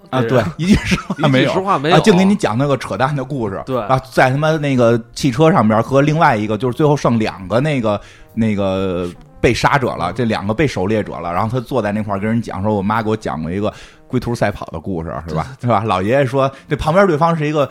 [0.09, 1.59] 啊，对，一句实话没有实。
[1.59, 7.99] 话没有，啊，净给你讲那个扯淡的故事，对啊，在他妈那个汽车上边和另外一个，就是最后剩两个那个
[8.33, 13.73] 那个被杀者了，这两个被狩猎者了，然后他坐在那块儿跟人讲说，我妈给我讲过一个
[14.07, 15.47] 龟兔赛跑的故事，是吧？
[15.61, 15.83] 是吧？
[15.85, 17.67] 老爷爷说，这旁边对方是一个。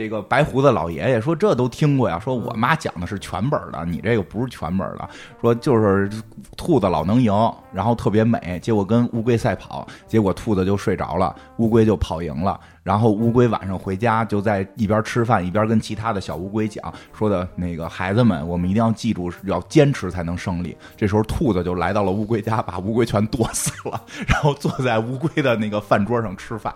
[0.00, 5.06] 这个白胡子老爷爷说：“这都听过呀，说我妈讲的是全本的，你这个不是全本的。
[5.42, 6.10] 说就是
[6.56, 7.30] 兔子老能赢，
[7.70, 12.58] 然后特别美，结果跟乌龟赛跑，结果兔子就睡着了，乌龟就跑赢了。
[12.82, 20.74] 然后乌龟晚上回家就在一边吃饭一边跟其他的小乌龟讲说的那个孩子们，我们一定要记住要坚持才能胜利。
[20.96, 26.74] 这时候兔子就来到了乌龟家，把乌龟全剁死了，然后坐在乌龟的那个饭桌上吃饭。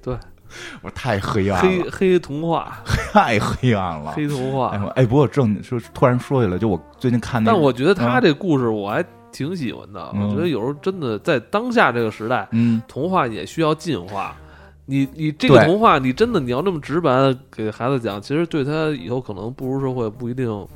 [0.00, 0.16] 对
[0.82, 2.78] 我太黑暗了，黑黑童话，
[3.12, 4.12] 太黑暗了。
[4.12, 4.68] 黑童话。
[4.94, 14.36] 哎不过正说突然说起来，就我最近看那个，但我觉得他嗯这故事我还挺喜欢的，嗯我觉得有时候真的在当下这个时代，嗯，童话也需要进化。
[14.86, 20.66] 你你这个童话，你真的你要那么直白地给孩子讲，其实对他以后可能步入社会不一定。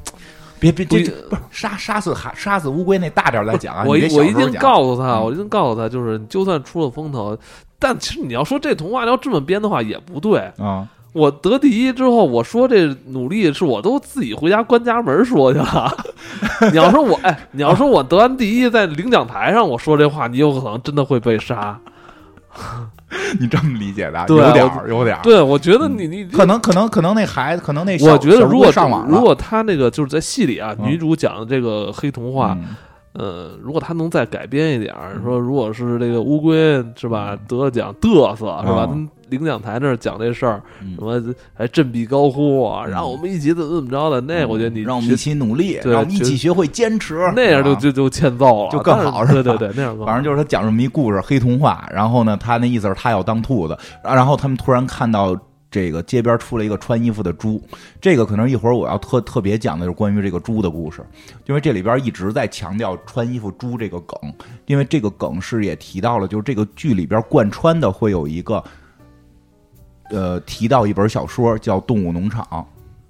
[0.61, 0.99] 别别这
[1.31, 7.39] 不是杀杀死海杀死乌龟那大点儿再讲啊，我我一定告诉他，嗯我一定告诉他，就是就算出了风头，
[7.79, 10.41] 但其实你要说这童话要这么编的话也不对。
[10.59, 15.97] 啊，我得第一之后，我说这努力是我都自己回家关家门说去了。
[16.73, 21.79] 你要说我哎，你要说我得完第一，在领奖台上我说这话，你有可能真的会被杀。
[23.39, 25.23] 你这么理解的，对有点儿有点儿。
[25.23, 32.75] 对，我觉得你你可能可能可能那孩子，可能那我觉得如果上网如果他那个就是在戏里啊，嗯女主讲的这个黑童话，嗯
[33.19, 38.89] 呃，如果他能再改编一点儿，说如果是这个乌龟是吧得了奖嘚瑟是吧，
[39.29, 40.95] 领奖台那儿讲这事儿，嗯。
[40.95, 42.91] 什么还振臂高呼啊，嗯。
[42.93, 49.43] 让我们一起怎么怎么着的，那我觉得你学让我们一起努力，对让我们一起学会坚持，那样就啊就就欠揍了，就更好是吧？
[49.43, 51.89] 对对对，那样反正就是他讲这么一故事，黑童话。
[51.93, 55.37] 然后呢，他那意思是他要当兔子，然后他们突然看到
[55.71, 57.63] 这个街边出了一个穿衣服的猪，
[58.01, 61.05] 这个可能一会儿我要特特别讲的就是关于这个猪的故事，
[61.47, 64.33] 因为这里边一直在强调穿衣服猪这个梗，
[64.67, 68.63] 因为这个梗是也提到了，就是这个剧里边贯穿的会有一个。
[70.11, 72.43] 呃，提到一本小说叫《动物农场》，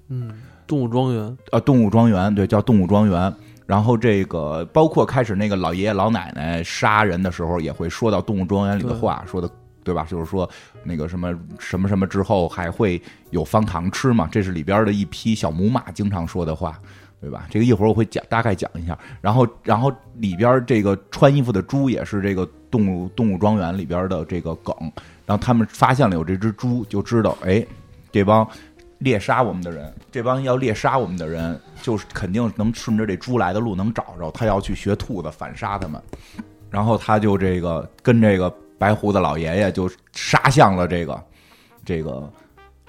[0.09, 0.33] 嗯，
[0.67, 3.33] 动物庄园，啊，动物庄园，对，叫动物庄园。
[3.65, 9.49] 然后这个包括开始那个老爷爷老奶奶杀人的时候，也会说到动物庄园里的话，说的
[9.83, 10.05] 对吧？
[10.09, 10.49] 就是说
[10.83, 16.79] 那个什么什么什么之后还会有方糖吃嘛，这是里边的一匹小母马经常说的话。
[17.21, 17.45] 对吧？
[17.49, 18.97] 这个一会儿我会讲，大概讲一下。
[19.19, 24.73] 然后，然后里边这个穿衣服的猪也是这个动物动物庄园里边的这个梗。
[25.25, 27.61] 然后他们发现了有这只猪，就知道，哎，
[28.09, 28.47] 这帮
[28.99, 34.31] 猎杀我们的人，这帮要猎杀我们的人，就是肯定能顺着这猪来的路能找着。
[34.31, 36.01] 他要去学兔子反杀他们，
[36.69, 41.23] 然后他就这个跟这个白胡子老爷爷就杀向了这个
[41.85, 42.27] 这个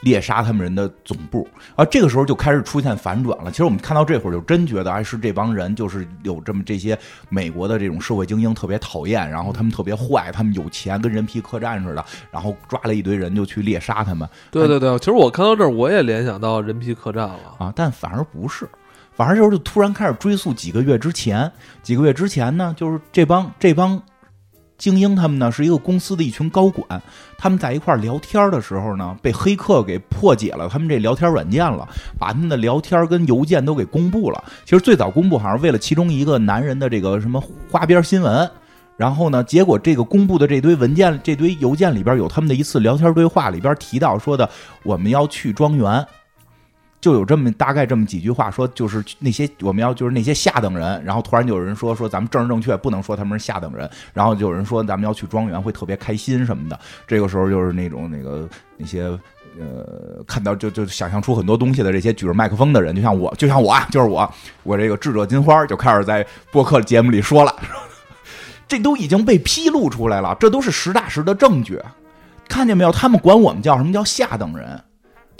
[0.00, 1.46] 猎杀他们人的总部。
[1.76, 3.50] 啊，这个时候就开始出现反转了。
[3.50, 6.98] 其实我们看到这会儿，就真觉得，哎，是这帮人就是有这么这些
[7.28, 14.26] 美国的这种社会精英特别讨厌，然后他们特别坏，他们有钱，跟人皮客栈似的，然后抓了一堆人就去猎杀他们。
[14.50, 17.56] 对对对，其实我看到这儿，我也联想到人皮客栈了。
[17.58, 18.66] 啊，但反而不是，
[19.12, 21.50] 反而就是突然开始追溯几个月之前，
[21.82, 24.00] 几个月之前呢，就是这帮这帮
[24.80, 27.00] 精英他们呢是一个公司的一群高管，
[27.38, 31.86] 他们在一块儿聊天的时候呢，被黑客给破解了他们这聊天软件了，
[32.18, 34.42] 把他们的聊天跟邮件都给公布了。
[34.64, 37.40] 其实最早公布好像为了其中一个男人的这个什么
[37.70, 38.50] 花边新闻。
[38.96, 39.42] 然后呢？
[39.42, 44.46] 结果这个公布的这堆文件、这堆邮件里边有他们的一次聊天对话，里边提到说的
[44.82, 46.06] 我们要去庄园，
[47.00, 56.78] 就有这么大概这么几句话，说就是那些我们要就是那些下等人，然后突然就有人说说咱们政治正确，不能说他们是下等人，然后就有人说咱们要去庄园会特别开心什么的。
[57.06, 59.04] 这个时候就是那种那个那些
[59.58, 64.30] 呃看到就就想象出很多东西的这些举着麦克风的人，就像我，就像我啊，就是我，
[64.62, 67.56] 我这个智者金花就开始在播客节目里说了，
[68.68, 71.80] 这都已经被披露出来了，这都是实打实的证据。
[72.46, 72.92] 看见没有？
[72.92, 74.84] 他们管我们叫什么叫下等人。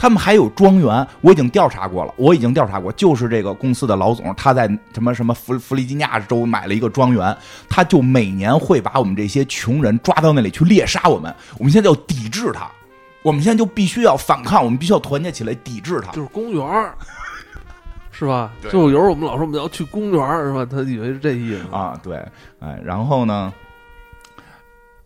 [0.00, 7.36] 他们还有庄园，我已经调查过了，我已经调查过，就是这个公司的老总，他在什么什么弗弗利吉尼亚州买了一个庄园，
[7.68, 12.66] 他就每年会把我们这些穷人抓到那里去猎杀我们，我们现在要抵制他，
[13.20, 16.10] 我们现在就必须要反抗，我们必须要团结起来抵制他。
[16.12, 16.94] 就是公园儿，
[18.10, 18.50] 是吧？
[18.70, 20.64] 就有时候我们老说我们要去公园儿，是吧？
[20.64, 21.66] 他以为是这意思。
[21.70, 22.16] 啊，对，
[22.60, 23.52] 哎，然后呢，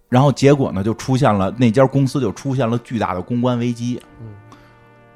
[0.08, 4.00] 然后结果呢，就出现了那家公司就出现了巨大的公关危机。
[4.20, 4.28] 嗯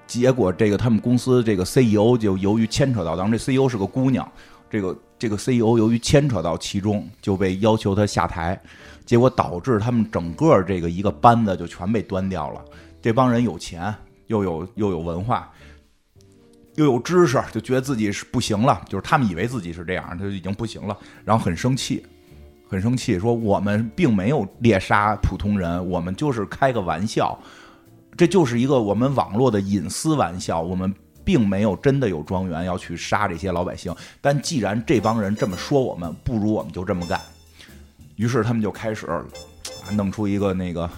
[0.09, 4.27] 结果这个他们公司这个 CEO 就由于牵扯到，当然这 CEO 是个姑娘，
[4.71, 8.59] 这个这个 CEO 由于牵扯到其中，就被要求他下台，
[9.05, 12.65] 结果导致他们整个这个一个班子就全被端掉了。
[13.03, 13.95] 这帮人有钱，
[14.29, 15.53] 又有又有文化，
[16.77, 22.03] 又有知识，就觉得自己是不行了，就是他们以为自己是这样，他就已经不行了，然后很生气，
[22.67, 27.39] 很生气，说我们并没有猎杀普通人，我们就是开个玩笑，
[28.19, 30.93] 这就是一个我们网络的隐私玩笑，我们
[31.25, 37.21] 并没有真的有庄园要去杀这些老百姓，但既然这帮人这么说我们，不如我们就这么干。
[38.17, 39.07] 于是他们就开始
[39.93, 40.91] 弄出一个那个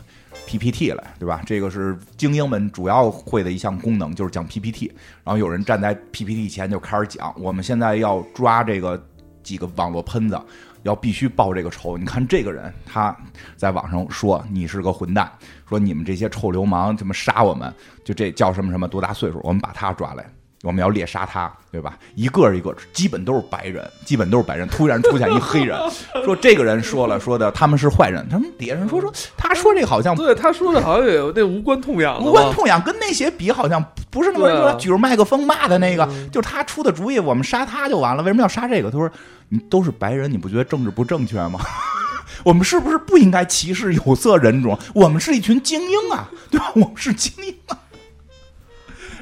[0.46, 1.42] PPT 来，对吧？
[1.44, 4.90] 这个是精英们主要会的一项功能，就是讲 PPT。
[5.22, 8.98] 然后有人站在 PPT 前就开始讲，我们现在要抓这个
[9.42, 10.40] 几个网络喷子，
[10.82, 11.96] 要必须报这个仇。
[11.96, 13.16] 你看这个人，他
[13.56, 15.30] 在网上说你是个混蛋，
[15.68, 17.72] 说你们这些臭流氓怎么杀我们？
[18.04, 19.40] 就这叫什么什么多大岁数？
[19.42, 20.24] 我们把他抓来。
[20.62, 21.96] 我们要猎杀他，对吧？
[22.14, 24.68] 一个一个，基本都是白人，基本都是白人。
[24.68, 25.78] 突然出现一黑人，
[26.22, 28.26] 说这个人说了，说的他们是坏人。
[28.28, 38.90] 他们底下人说说，他说这个好像对，他说的好像有那无关痛痒无关痛痒，跟那些比好像不是那么举着麦克风骂的那个，就是他出的主意，我们杀他就完了，为什么要杀这个？
[38.90, 39.10] 他说
[39.48, 41.58] 你都是白人，你不觉得政治不正确吗？
[42.44, 44.78] 我们是不是不应该歧视有色人种？
[44.94, 46.70] 我们是一群精英啊，对吧？
[46.74, 47.78] 我们是精英啊。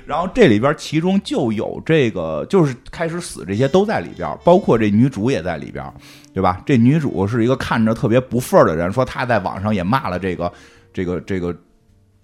[0.08, 5.84] 然后这里边其中就有这个，就是开始死这些都在里边，包括这女主也在里边，
[6.32, 6.62] 对吧？
[6.64, 10.50] 这女主是一个看着特别不忿儿的人，说她在网上也骂了这个
[10.94, 11.54] 这个这个，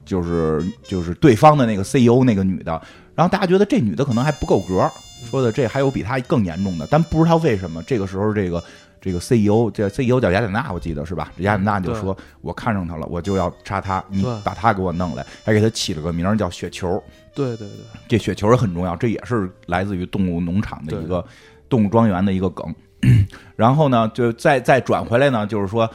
[0.06, 2.80] 就是就是对方的那个 CEO 那个女的。
[3.14, 4.90] 然后大家觉得这女的可能还不够格，
[5.30, 8.64] 说的这还有比她更严重的，但不知道为什么这个时候这个
[8.98, 11.30] 这个 CEO 这 CEO 叫雅典娜，我记得是吧？
[11.36, 16.98] 这雅典娜就说：“我看上他了，我就要杀他，你把他给我弄来。”还给他起了个名儿叫雪球。
[17.34, 21.24] 对对对，这雪球也很重要，这也是来自于动物农场的一个
[21.68, 22.74] 动物庄园的一个梗。
[23.54, 25.88] 然后呢，就再再转回来呢，就是说，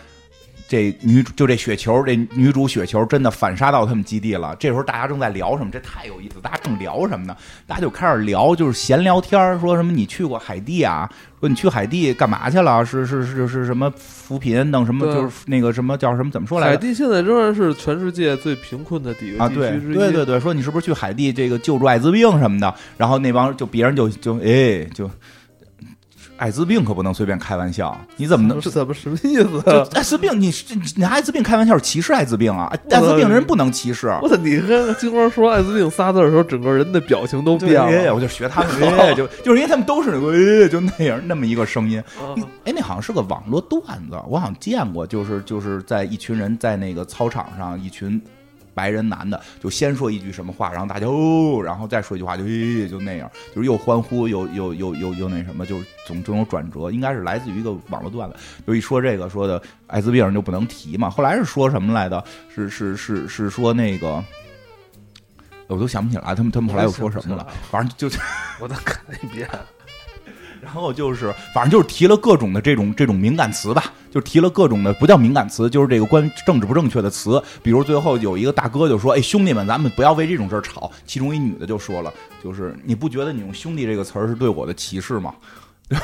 [0.69, 4.55] 这女主就这雪球，这女主雪球真的反杀到他们基地了。
[4.59, 5.71] 这时候大家正在聊什么？
[5.71, 6.35] 这太有意思！
[6.43, 7.35] 大家正聊什么呢？
[7.65, 11.09] 大家就开始聊，就是闲聊天儿说什么你去过海地啊？
[11.39, 12.85] 说你去海地干嘛去了？
[12.85, 15.11] 是是是是什么扶贫弄什么？
[15.11, 16.29] 就是那个什么叫什么？
[16.29, 16.71] 怎么说来着？
[16.73, 19.37] 海地现在仍然是全世界最贫困的地区。
[19.55, 22.71] 对对对，说你是不是去海地这个救助艾滋病什么的？
[22.95, 25.09] 然后那帮就别人就就哎就，
[26.39, 29.61] 艾滋病可不能随便开玩笑，你怎么能是怎么什么意思？
[29.93, 30.31] 艾滋病？
[30.39, 30.51] 你
[30.95, 32.65] 拿艾滋病开玩笑是歧视艾滋病啊？
[32.89, 34.07] 艾滋病人不能歧视。
[34.21, 34.35] 我操！
[34.37, 38.15] 你跟金花说艾滋病仨字儿的时候，整个人的表情都对变哎了。
[38.15, 41.99] 我就学他们，哎， 就就是因为他们都是那个，哎，就那样那么一个声音。
[41.99, 48.21] 啊哎，那好像是个网络段子，我好像见过，就是就是在一群人在那个操场上，一群
[48.79, 58.37] 白人男的就先说一句什么话，然后大家哦，然后再说一句话，就咦就那样，就是又欢呼又又又又又那什么，就是总总有转折，应该是来自于一个网络段子。
[58.65, 62.23] 就一说这个说的艾滋病人就不能提嘛，后来是说什么来的？
[62.55, 64.23] 是是是是说那个。
[65.67, 67.45] 我都想不起来，他们他们后来又说什么了？
[67.69, 68.17] 反正就
[68.59, 69.47] 我再看一遍。
[70.61, 77.41] 然后就是，反正就是提了各种的这种这种敏感词吧，就提了各种的不叫敏感词，就是这个关于政治不正确的词。
[77.63, 85.33] 比如最后有一个大哥就说：“哎，兄弟们，咱们不要为这种事儿吵。”其中一女的就说了：“就是你不觉得你用‘兄弟’这个词儿是对我的歧视吗？”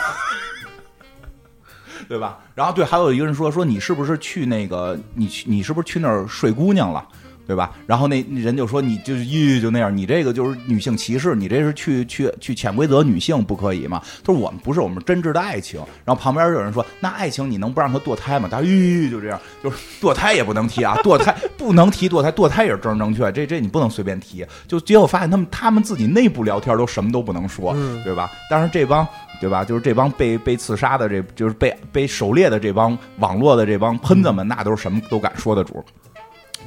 [2.07, 2.39] 对吧？
[2.53, 7.07] 然后对，还有一个人说：“说你是不是去那个你去你是不是去那儿睡姑娘了？”
[7.47, 7.71] 对吧？
[7.85, 14.01] 然后那人就说你就是咦就那样，你这个就是女性歧视，你这是去去去潜规则女性不可以吗？
[14.23, 15.79] 他说我们不是，我们真挚的爱情。
[16.03, 18.47] 然后旁边有人说，那爱情你能不让他堕胎吗？
[18.51, 24.45] 他说咦就这样，就是堕胎也不能提啊，堕胎不能提堕胎，堕胎也是政治正确，这这你不能随便提。
[24.67, 28.29] 就结果发现他们他们自己内部聊天都什么都不能说，嗯对吧？
[28.49, 29.07] 但是这帮
[29.39, 29.63] 对吧？
[29.63, 35.83] 就是这帮被被刺杀的这，就是被被狩猎的这帮网络的这帮喷子们，那都是什么都敢说的主。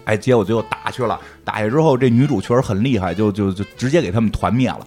[0.09, 4.81] 哎，结果最后打去了，打下之后，这女主确实很厉害，就就就直接给他们团灭了，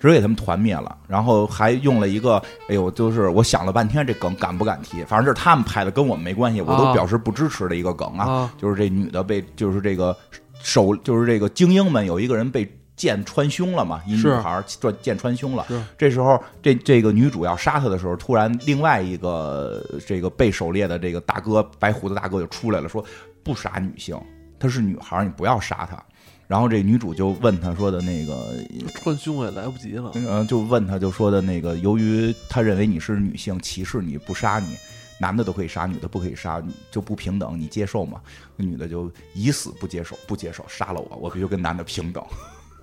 [0.00, 10.16] 直接给他们团灭了，然后还用了一个，哎呦，就是我想了半天这梗敢不敢提，反正这是他们拍的，跟我们没关系，我都啊表示不支持的一个梗啊，啊就是这女的被，就是这个
[10.60, 12.68] 手，就是这个精英们有一个人被。
[12.94, 15.64] 剑穿胸了嘛，一女孩儿转剑穿胸了。
[15.66, 23.02] 是这时候，这这个女主要杀他的时候，突然另外一个这个被狩猎的这个大哥，白胡子大哥就出来了，说
[23.42, 24.16] 不杀女性，
[24.62, 26.00] 她是女孩儿，你不要杀她。
[26.46, 28.54] 然后这女主就问他说的那个，
[28.94, 30.12] 穿胸也来不及了。
[30.14, 34.76] 嗯，就问他就说的那个，由于他认为你是女性，歧视你不杀你，
[35.18, 38.20] 男的都可以杀，女的不可以杀，就不平等，你接受吗？
[38.54, 42.22] 那女的就以死不接受，不接受，杀了我，我必须跟男的平等。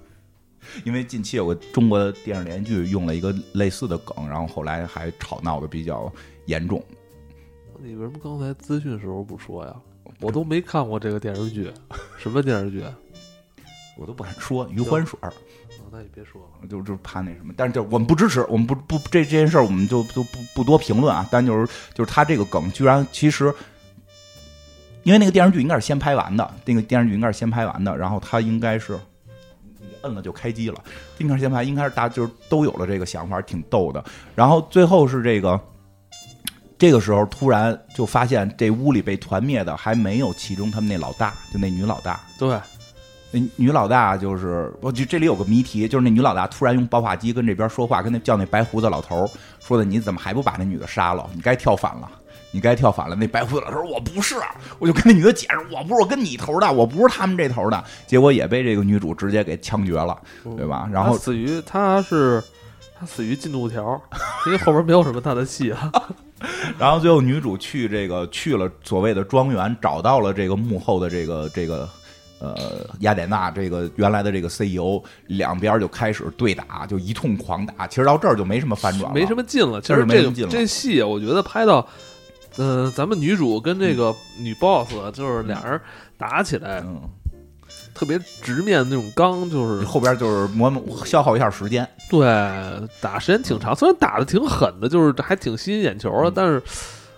[0.83, 6.11] 因为近期有个中国的电视连续剧用了一个类似的梗，然后后来还吵闹的比较
[6.45, 6.83] 严重。
[7.81, 9.75] 你为什么刚才资讯时候不说呀？
[10.21, 11.71] 我都没看过这个电视剧，
[12.17, 12.81] 什么电视剧？
[12.81, 12.93] 啊，
[13.97, 15.31] 我都不敢说余欢水儿，
[15.91, 16.67] 那你别说了。
[16.67, 21.27] 就就怕那什么，但是就我们不支持，我们不不这这件事儿我们就就不不多评论啊。
[21.31, 23.53] 但就是就是他这个梗居然其实，
[25.03, 28.99] 因为那个电视剧应该是先拍完的，那个电视剧应该是先拍完的，然后他应该是
[29.79, 30.83] 你摁了就开机了，
[31.17, 34.03] 应该是先拍，应该是大家就是都有了这个想法，挺逗的。
[34.35, 35.59] 然后最后是这个。
[36.79, 42.17] 这个时候突然就发现这屋里被团灭的还没有其中他们那老大，就那女老大。
[42.39, 42.57] 对，
[43.31, 51.29] 那女老大就是，我就这里有个谜题，就是那女老大突然用爆话机跟这边说话，跟那叫那白胡子老头儿说的，你怎么还不把那女的杀了？
[51.35, 52.09] 你该跳反了，
[52.49, 53.13] 你该跳反了。
[53.13, 54.35] 那白胡子老头儿我不是，
[54.79, 57.83] 我就跟那女的解释，我不是我跟你头的，我不是他们这头的。
[58.07, 60.17] 结果也被这个女主直接给枪决了，
[60.55, 60.89] 对吧？
[60.93, 62.41] 然后他死于他是
[62.97, 64.01] 他死于进度条，
[64.45, 65.91] 因为后边没有什么他的戏啊。
[66.79, 71.89] 然后最后女主去这个去了所谓的庄园，找到了这个幕后的这个这个
[72.39, 72.55] 呃
[73.01, 77.85] 雅典娜这个原来的这个 CEO，两边就开始对打，就一通狂打。
[77.87, 79.81] 其实到这儿就没什么反转了，没什么劲了。
[79.81, 81.85] 其实这这戏，我觉得拍到，
[82.55, 85.79] 呃，咱们女主跟这个女 boss 就是俩人
[86.17, 87.01] 打起来，嗯，
[87.99, 91.85] 特别直面那种刚，就是后边就是磨磨消耗一下时间。
[92.09, 92.25] 对
[93.01, 96.63] 打时间挺长，虽然打的挺狠的，就是还挺吸引眼球的，嗯但是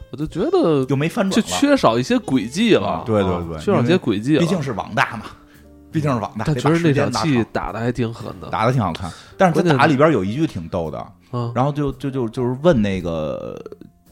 [0.09, 3.03] 我就觉得就没翻就转就，缺少一些轨迹了啊。
[3.05, 4.41] 对对啊对缺少一些轨迹了。
[4.41, 5.25] 毕竟是网大嘛，
[5.91, 6.45] 毕竟是网大。
[6.45, 8.49] 确实那场戏打的还挺狠的。
[8.49, 13.55] 打的挺好看，但是他打里边有一句挺逗的，嗯，然后就就就就是问那个。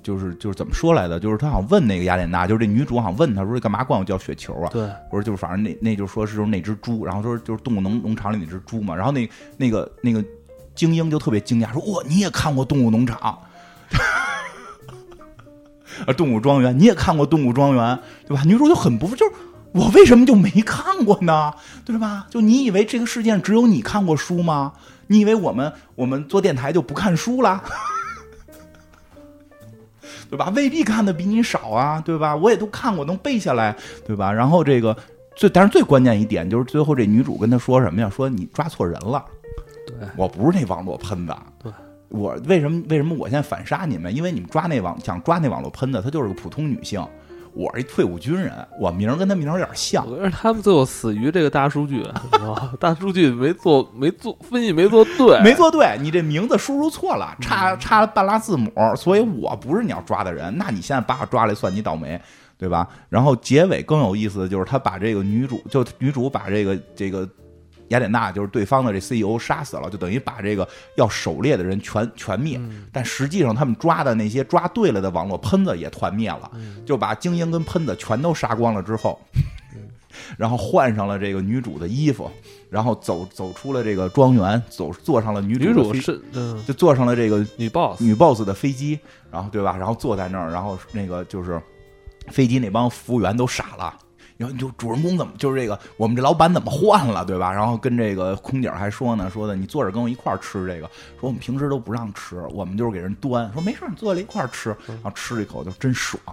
[0.01, 1.19] 就是就是怎么说来的？
[1.19, 8.95] 就是他好像问那个雅典娜，就是这女主好像问他说：“干嘛管我叫雪球啊？”对，我说就是反正那那就说是就是那只猪，然后说就是动物农农场里那只猪嘛。
[8.95, 10.23] 然后那那个那个
[10.75, 13.17] 精英就特别惊讶说：“哇，你也看过动物农场？”
[16.05, 18.43] 啊，动物庄园，你也看过动物庄园对吧？
[18.45, 19.33] 女主就很不服，就是
[19.73, 21.53] 我为什么就没看过呢？
[21.83, 22.27] 对吧？
[22.29, 24.73] 就你以为这个世界上只有你看过书吗？
[25.07, 27.61] 你以为我们我们做电台就不看书了？
[30.29, 30.51] 对吧？
[30.55, 32.35] 未必看的比你少啊，对吧？
[32.35, 33.75] 我也都看过，能背下来，
[34.05, 34.31] 对吧？
[34.31, 34.95] 然后这个
[35.35, 38.09] 最，但是最关键一点就是最后这女主跟他说什么呀？
[38.09, 39.25] 说你抓错人了，
[39.87, 41.33] 对，我不是那网络喷子。
[41.63, 41.71] 对，
[42.09, 44.15] 我为什么为什么我现在反杀你们？
[44.15, 47.03] 因为你们抓那网想抓那网络喷子，她就是个普通女性。
[47.53, 50.05] 我是一退伍军人，我名儿跟他名儿有点像。
[50.09, 52.05] 我觉得他们最后死于这个大数据，
[52.79, 60.55] 大数据没做没做分析没做对，没做对，你这名字输入错了，差差半拉字母，所以我不是你要抓的人。
[60.57, 62.19] 那你现在把我抓来，算你倒霉，
[62.57, 62.87] 对吧？
[63.09, 67.27] 然后结尾更有意思的就是，他把这个女主，就女主把这个这个
[67.89, 72.57] 雅典娜，就是对方的这 CEO 杀死了，就等于把这个要狩猎的人全全灭。
[72.59, 79.19] 嗯但实际上，他们抓的那些抓对了的网络喷子也团灭了，嗯就把精英跟喷子全都杀光了之后，
[80.37, 82.29] 然后换上了这个女主的衣服，
[82.69, 88.99] 然后走走出了这个庄园，走坐上了女主的飞女主是嗯就坐上了这个女 boss，女 boss 的飞机，
[89.31, 89.75] 然后对吧？
[89.77, 91.61] 然后坐在那儿，然后那个就是
[92.27, 93.95] 飞机那帮服务员都傻了。
[94.39, 97.51] 然后就主人公怎么就是这个我们这老板怎么换了，对吧？
[97.51, 106.23] 然后跟这个空姐还说呢，说的你坐着跟我一块儿吃这个，说我们平时都不让吃，我们就是给人端，说没事，你坐下来一块儿吃，然后吃一口就真爽。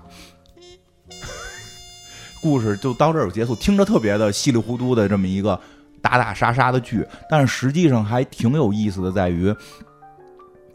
[2.40, 5.58] 故事就到这儿有结束，听着特别的稀里糊涂的这么一个
[6.00, 9.52] 打打杀杀的剧，但是实际上还挺有意思的，在于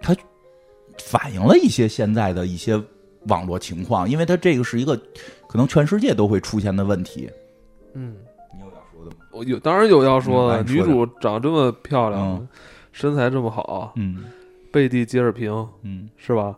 [0.02, 0.14] 它
[1.00, 2.82] 反映了一些现在的一些
[3.28, 5.00] 网络情况，因为它这个是一个
[5.52, 7.30] 可能全世界都会出现的问题。
[7.94, 8.16] 嗯，
[8.54, 9.18] 你有要说的吗？
[9.34, 12.48] 我有当然有要说的，女主长这么漂亮嗯，
[12.94, 14.24] 身材这么好，嗯
[14.72, 15.52] 贝蒂杰尔平
[15.84, 16.56] 嗯是吧？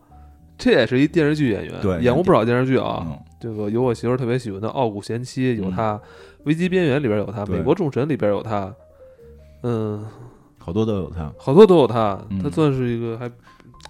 [0.56, 3.04] 这也是一电视剧演员，对演过不少电视剧啊。
[3.08, 6.00] 嗯这个有我媳妇儿特别喜欢的《傲骨贤妻》有嗯她，
[6.46, 8.74] 危机边缘》里边有她，《美国众神》里边有她，
[9.64, 10.06] 嗯，
[10.58, 12.18] 好多都有她好多都有她。
[12.30, 13.30] 嗯她算是一个还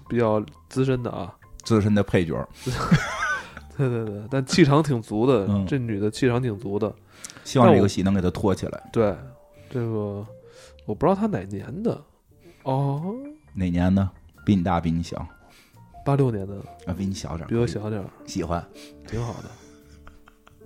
[0.07, 1.31] 比较资深的啊。
[1.63, 2.35] 资深的配角，
[3.77, 6.93] 对对对，但气场挺足的，嗯这女的气场挺足的。
[7.43, 8.89] 希望这个戏能给她托起来。
[8.91, 9.15] 对，
[9.69, 10.25] 这个
[10.85, 11.99] 我不知道她哪年的，
[12.63, 13.15] 哦，
[13.53, 14.07] 哪年的？
[14.45, 15.25] 比你大，比你小
[16.05, 16.55] 八六年的，
[16.85, 16.93] 啊？
[16.97, 18.63] 比你小点儿，比我小点儿，喜欢。
[19.07, 19.49] 挺好的。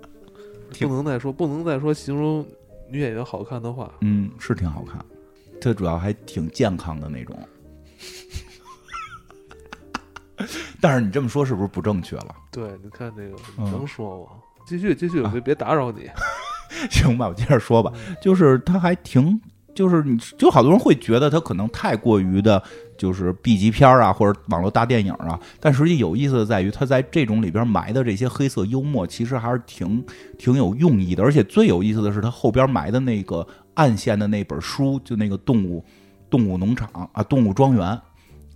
[0.72, 2.44] 挺不能再说，不能再说形容
[2.90, 3.92] 女演员好看的话。
[4.00, 5.04] 嗯，是挺好看，
[5.60, 7.36] 它主要还挺健康的那种。
[10.80, 12.34] 但是你这么说是不是不正确了？
[12.50, 14.30] 对，你看那个，能说吗？
[14.66, 16.08] 继续，继续，别别打扰你。
[16.90, 19.40] 行吧，我接着说吧，就是他还挺，
[19.74, 22.62] 就是你就好多人会觉得他可能太过于的，
[22.98, 30.04] 就是 B 级片啊，或者网络大电影啊，但实际有意思的在于，他在这种里边埋的这些黑色幽默，其实还是挺
[30.38, 35.82] 挺有用意的，而且最有意思的是，他后边埋的那个暗线的那本书，就那个动物
[36.28, 37.98] 动物农场啊，动物庄园。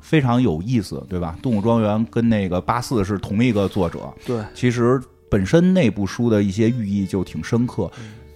[0.03, 1.35] 非常有意思，对吧？
[1.41, 5.01] 动物庄园跟那个八四是同一个作者，对，其实
[5.31, 7.91] 本身那部书的一些寓意就挺深刻，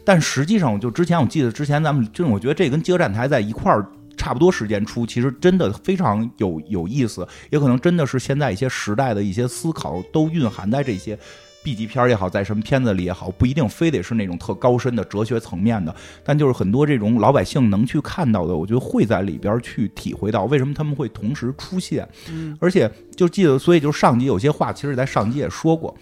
[0.05, 3.85] 但实际上，我就之前我记得之前咱们就是我觉得这跟《饥饿站台》在一块儿
[4.17, 11.19] 差不多时间出，其实真的非常有有意思，也可能真的是现在一些时代的一些思考都蕴含在这些
[11.67, 15.93] B 级片儿也好，在什么片子里也好，不一定非得是那种特高深的哲学层面的，
[16.23, 22.09] 但就是很多这种老百姓能去看到的，我觉得会在里边儿去体会到为什么他们会同时出现。
[22.31, 25.93] 嗯，而且就记得，所以就是上集有些话，其实在上集也说过，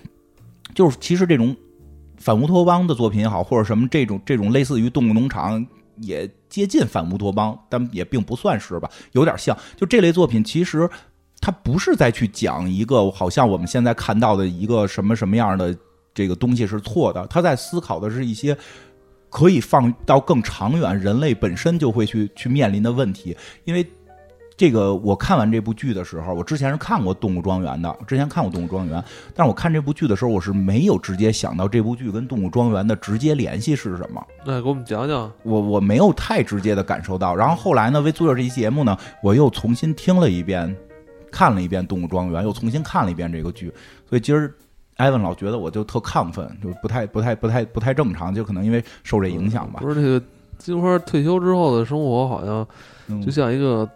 [0.74, 1.56] 就是其实这种
[2.18, 5.66] 反乌托邦的作品也好，或者什么这种这种类似于动物农场，
[6.02, 9.56] 也接近反乌托邦，但也并不算是吧，有点像。
[9.76, 10.86] 就这类作品，其实
[11.44, 15.76] 它不是在去讲一个好像我们现在看到的一个什么什么样的
[16.14, 18.56] 这个东西是错的，他在思考的是一些。
[19.28, 23.84] 可以放到更长远，人类本身就会去去面临的问题，因为
[24.56, 29.00] 这个我看完这部剧的时候，我之前是看过《动物庄园》的，之前看过《动物庄园》，
[29.34, 35.28] 但是我看这部剧的时候，我是没有直接想到这部剧跟《动物庄园》的直接联系是什么，那给我们讲讲。
[35.42, 37.34] 我我没有太直接的感受到。
[37.34, 40.76] 然后后来呢，为做这期节目呢，我又重新听了一遍，
[41.34, 43.72] 看了一遍《动物庄园》，又重新看了一遍这个剧，
[44.08, 44.54] 所以今儿。
[44.96, 49.80] 艾文老觉得我就特亢奋，就不太不太不太不太正常，就可能因为受这影响吧。
[49.80, 50.24] 不是这个
[50.56, 52.64] 金花退休之后的生活，好像
[53.08, 53.90] 嗯就像一个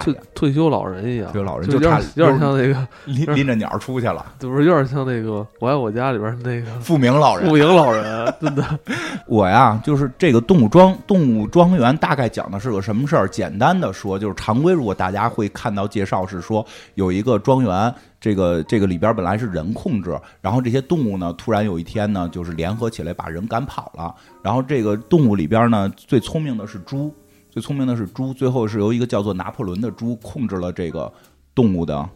[0.00, 7.48] 退大爷，退休老人一样，退休老人就有点就差有点像那个，拎拎着鸟出去了， 不是有点像那个《我爱我家》里边那个 富明老人。
[7.48, 8.78] 富营老人， 真的。
[9.26, 13.28] 我呀，就是这个动物庄动物庄园大概讲的是个什么事儿？
[13.28, 16.64] 简单的说，就是常规，如果大家会看到介绍是说
[16.94, 24.14] 有一个庄园，这个这个里边本来是人控制，然后这些动物呢，突然有一天呢，就是联合起来把人赶跑了。
[24.42, 27.14] 然后这个动物里边呢，最聪明的是猪，
[27.52, 31.12] 最聪明的是猪，最后是由一个叫做拿破仑的猪控制了这个
[31.54, 32.08] 动物的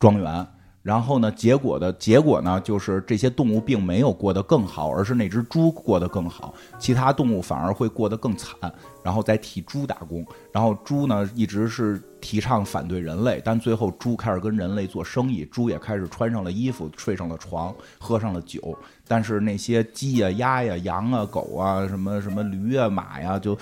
[0.00, 0.44] 庄园。
[0.82, 8.56] 然后呢，结果的结果呢，就是这些动物并没有过得更好，而是那只猪过得更好，其他动物反而会过得更惨，
[9.04, 10.26] 然后再替猪打工。
[10.50, 18.76] 然后猪呢，一直是提倡反对人类，但最后猪开始跟人类做生意，猪也开始穿上了衣服，睡上了床，喝上了酒。
[19.06, 23.56] 但是那些鸡呀、鸭呀、羊啊、狗啊、什么什么驴啊、马呀，就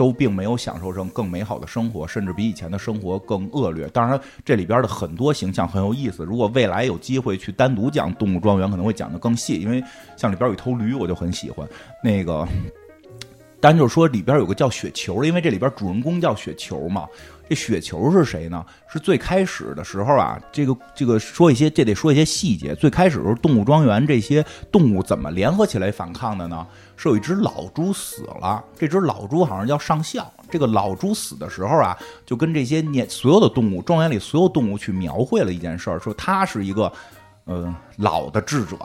[0.00, 3.86] 都并没有享受上更美好的生活，甚至比以前的生活更恶劣。
[3.88, 6.24] 当然，这里边的很多形象很有意思。
[6.24, 9.84] 如果未来有机会去单独讲《动物庄园》，可能会讲得更细，因为
[10.16, 11.68] 像里边有一头驴，我就很喜欢。
[12.02, 12.48] 那个，
[13.60, 17.06] 单就是说里边有个叫雪球，因为这里边主人公叫雪球嘛。
[17.46, 18.64] 这雪球是谁呢？
[18.88, 22.76] 是最开始的时候啊，这个这个说一些，这得说一些细节。
[22.76, 26.64] 最开始的时候，动物庄园这些动物怎么联合起来反抗的呢？
[27.00, 30.30] 是有一只老猪死了，这只老猪好像要上校。
[30.50, 31.96] 这个老猪死的时候啊，
[32.26, 36.92] 就跟这些年所有的动物，庄园里所有动物去描绘了一件事儿，说他是一个
[37.46, 38.76] 呃老的智者。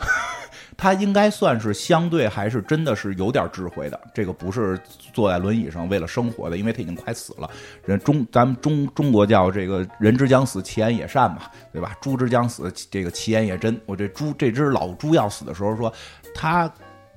[0.76, 4.80] 他应该算是相对还是真的是有点智慧的，这个不是
[5.12, 7.48] 坐在轮椅上为了生活的，因为他已经快死了。
[7.84, 11.42] 人中咱们中中国叫这个人之将死，其言也善嘛，
[11.72, 11.94] 对吧？
[12.00, 13.80] 猪之将死，这个其言也真。
[13.86, 15.92] 我这猪这只老猪要死的时候说，
[16.34, 16.68] 他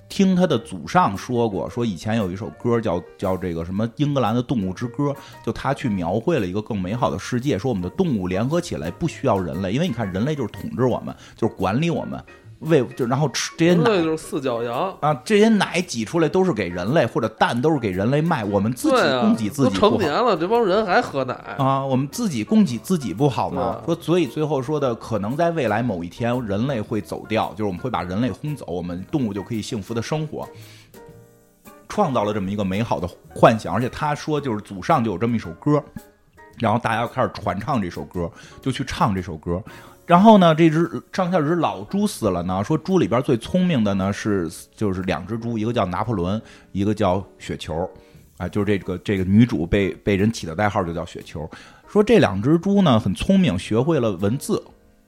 [0.08, 12.24] 听他的祖上说过，说以前有一首歌叫叫这个什么英格兰的动物之歌，就他去描绘了一个更美好的世界，说我们的动物联合起来不需要人类，因为你看人类就是统治我们，就是管理我们。
[12.66, 14.96] 喂，就然后吃这些奶对，就是四脚羊。
[15.00, 21.34] 啊，这些奶挤出来都是给人类，或者蛋都是给人类卖，我们自己供给自己不好成年了，这帮人还喝奶。
[21.58, 23.82] 啊，我们自己供给自己不好吗？
[23.86, 30.48] 对说，所以最后说的，可能在未来某一天，人类会走掉，就是我们会把人类轰走，我们动物就可以幸福的生活。
[31.88, 35.82] 创造了这么一个美好的幻想，而且他说就是祖上就有这么一首歌，
[36.60, 38.30] 然后大家开始传唱这首歌，
[38.62, 39.64] 就去唱这首歌。
[40.06, 42.64] 然后呢，这只上下只老猪死了呢。
[42.64, 46.40] 说猪里边最聪明的呢是就是两只猪，一个叫拿破仑，
[46.72, 47.90] 一个叫雪球，
[48.38, 51.50] 啊，就是这个这个女主被被人起的代号就叫雪球。
[51.88, 54.62] 说这两只猪呢很聪明，学会了文字，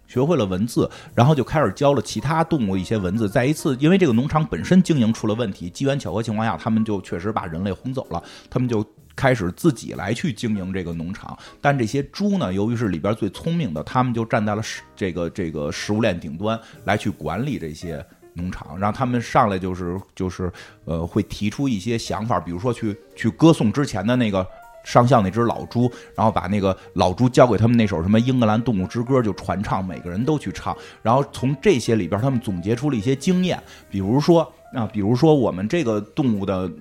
[0.08, 3.30] 学会了文字，然后就开始教了其他动物一些文字。
[3.30, 8.84] 在一次因为这个农场本身经营出了问题，机缘巧合情况下，他们就确实把人类轰走了，他们就。
[9.18, 20.52] 开始自己来去经营这个农场，但这些猪呢，由于是里边最聪明的，他们就站在了食这个这个食物链顶端来去管理这些农场，让他们上来就是就是
[20.86, 24.46] 呃会提出一些想法，比如说去去歌颂之前的那个
[24.86, 33.60] 上校那只老猪，然后把那个老猪交给他们那首什么英格兰动物之歌就传唱，每个人都去唱，然后从这些里边他们总结出了一些经验，
[33.90, 36.72] 比如说啊，比如说我们这个动物的。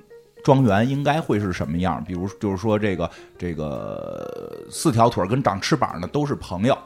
[0.46, 2.00] 庄园应该会是什么样？
[2.04, 6.78] 比如，就是说，这个这个四条腿跟长翅膀的都是朋友，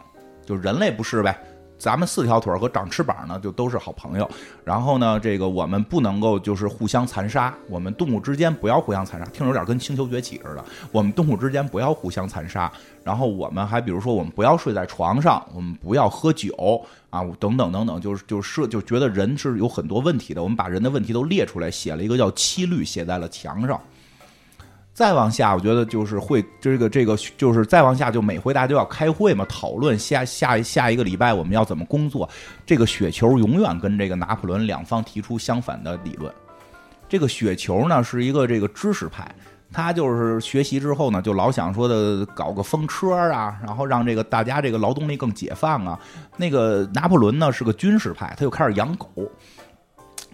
[0.46, 1.38] 就人类不是呗？
[1.80, 4.30] 咱们四条腿和长翅膀呢，就都是好朋友。
[4.64, 10.62] 然后呢，这个我们不能够就是互相残杀，我们动物之间不要互相残杀，听着有点跟星球崛起似的。
[10.92, 12.70] 我们动物之间不要互相残杀。
[13.02, 16.84] 然后我们还比如说，我们不要睡在床上，我们不要喝酒。
[17.08, 20.40] 啊，等等等等，就是就是就觉得人是有很多问题的。
[20.40, 23.80] 我们把人的问题都列出来，写了一个叫七律，写在了墙上。
[25.00, 32.28] 再往下，我觉得就是会这个这个就是再往下，就每回大家都要开会嘛，讨论下下下一个礼拜我们要怎么工作。
[32.66, 36.30] 这个雪球永远跟这个拿破仑两方提出相反的理论。
[37.08, 39.34] 这个雪球呢是一个这个知识派。
[39.72, 45.98] 他就是学习之后呢，就老想说的搞个风车啊，然后让这个大家这个劳动力更解放啊。
[46.36, 49.08] 那个拿破仑呢是个军事派，他就开始养狗。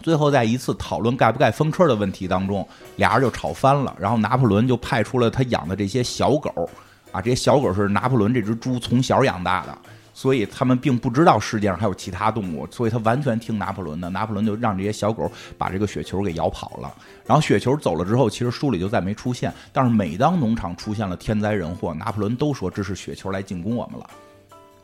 [0.03, 2.66] 最后在一次讨论盖不盖风车的问题当中，
[2.97, 3.94] 俩人就吵翻了。
[3.99, 6.70] 然后拿破仑就派出了他养的这些小狗
[7.12, 9.76] 啊，这些小狗是拿破仑这只猪从小养大的。
[10.14, 14.09] 所以他们并不知道世界上还有其他动物，所以他完全听拿破仑的。
[14.09, 16.90] 拿破仑就让这些小狗把这个雪球给咬跑了。
[17.26, 19.53] 然后雪球走了之后，其实书里就再没出现。
[19.74, 24.09] 但是每当农场出现了天灾人祸，拿破仑都说这是雪球来进攻我们了，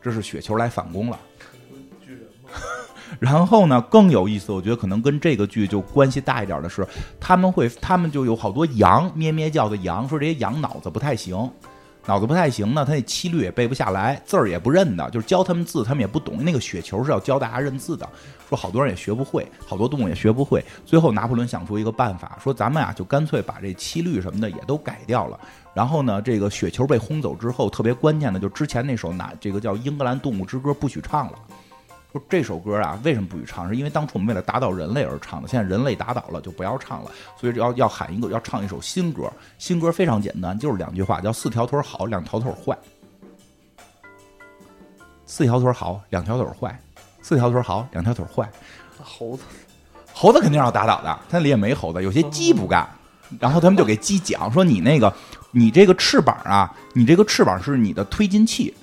[0.03, 1.19] 这是雪球来反攻了。
[3.19, 6.87] 然后呢，更有意思，我觉得可能跟这个剧就关系大一点的是，
[7.21, 11.51] 他们会他们就有好多羊咩咩叫的羊，说这些羊脑子不太行。
[12.05, 16.43] 脑子不太行呢，他那七律也背不下来，字儿也不认的，就是教他们字，他们也不懂。
[16.43, 18.09] 那个雪球是要教大家认字的，
[18.49, 20.65] 说好多人也学不会，好多动物也学不会。
[20.85, 25.39] 最后拿破仑想出一个办法，说咱们啊就干脆把这七律什么的也都改掉了。
[25.73, 31.39] 然后呢，这个雪球被轰走之后，特别关键的就之前那首哪这个叫《英格兰动物之歌》不许唱了。
[32.13, 33.67] 说这首歌啊，为什么不许唱？
[33.67, 37.11] 是因为当初我们为了打倒人类而唱的，现在人类打倒了，就不要唱了。
[37.41, 39.33] 所以要要喊一个，要唱一首新歌。
[39.57, 42.77] 新歌非常简单，就是两句话，叫“四条腿好，两条腿坏”。
[45.25, 46.79] 四条腿好，两条腿坏。
[47.23, 48.47] 四条腿好，两条腿坏。
[49.03, 49.43] 猴子，
[50.13, 52.87] 猴子肯定要打倒的，它里也没猴子，有些鸡不干。
[53.41, 55.11] 然后他们就给鸡讲说：“你那个，
[55.51, 58.75] 你这个翅膀啊，你这个翅膀是你的推进器。”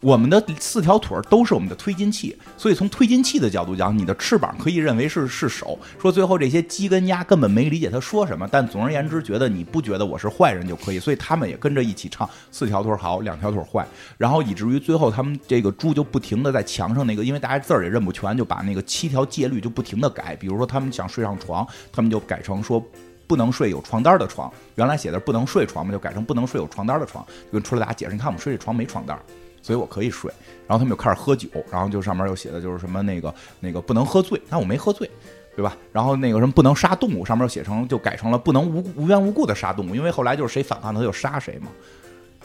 [0.00, 5.78] 我们的四条腿都是我们的推进器，所以从推进器的角度讲，你的翅膀可以认为是是手。
[6.00, 13.86] 说最后这些鸡跟鸭根本没理解他说什么，但总而言之，觉得你不觉得我是坏人就可以，所以他们也跟着一起唱四条腿好，两条腿坏。
[14.16, 20.34] 然后以至于最后他们这个猪就不停的在墙上那个，因为大家字儿也认不全，就把那个七条戒律就不停的改。
[20.34, 22.82] 比如说他们想睡上床，他们就改成说
[23.26, 29.18] 不能睡有床单的床，原来写的不能睡床嘛，就改成不能睡有床单的床，就跟出来大家解释，你看我们睡这床没床单。
[29.62, 30.32] 所以我可以睡，
[30.66, 35.10] 然后他们就开始喝酒，然后就上面又写的就是什么那个那个不能喝醉，那我没喝醉，
[35.54, 35.76] 对吧？
[35.92, 41.68] 然后那个什么不能杀动物，上面写成就改成了不能无无缘无故的杀动物，因为后来就是谁反抗他就杀谁嘛。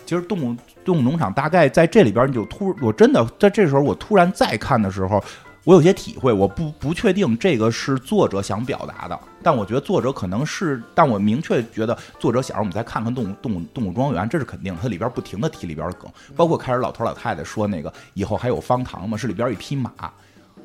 [0.06, 5.24] 其实动物动物农场大概在这里边，你就突我真的在这时候我突然再看的时候。
[5.66, 14.78] 我有些体会，我不不确定这个是作者想表达的，但我觉得作者可能是，但我明确觉得作者想让我们再看看动物动物动物庄园，这是肯定。
[14.80, 19.18] 它里边不停的提里边的梗，包括开始老头老太太说那个以后还有方糖嘛？
[19.18, 19.92] 是里边一匹马，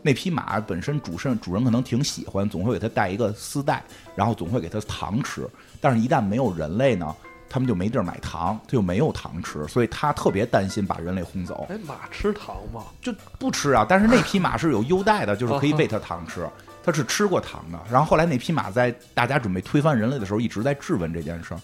[0.03, 3.82] 那匹马本身主身主人可能挺喜欢，总会给它带一个丝带，
[4.14, 5.48] 然后总会给它糖吃，
[5.80, 7.16] 但是一旦没有人类呢？
[7.51, 11.66] 他们就没地儿买糖，他就没有糖吃，所以他特别担心把人类轰走。
[11.68, 12.84] 哎，马吃糖吗？
[13.03, 13.84] 就不吃啊。
[13.86, 16.48] 但是那匹马是有优待的，就是 可以喂它糖吃，
[16.84, 17.78] 它是吃过糖的。
[17.90, 21.61] 然后后来那匹马在大家准备推翻人类的时候，一直在质问这件事儿，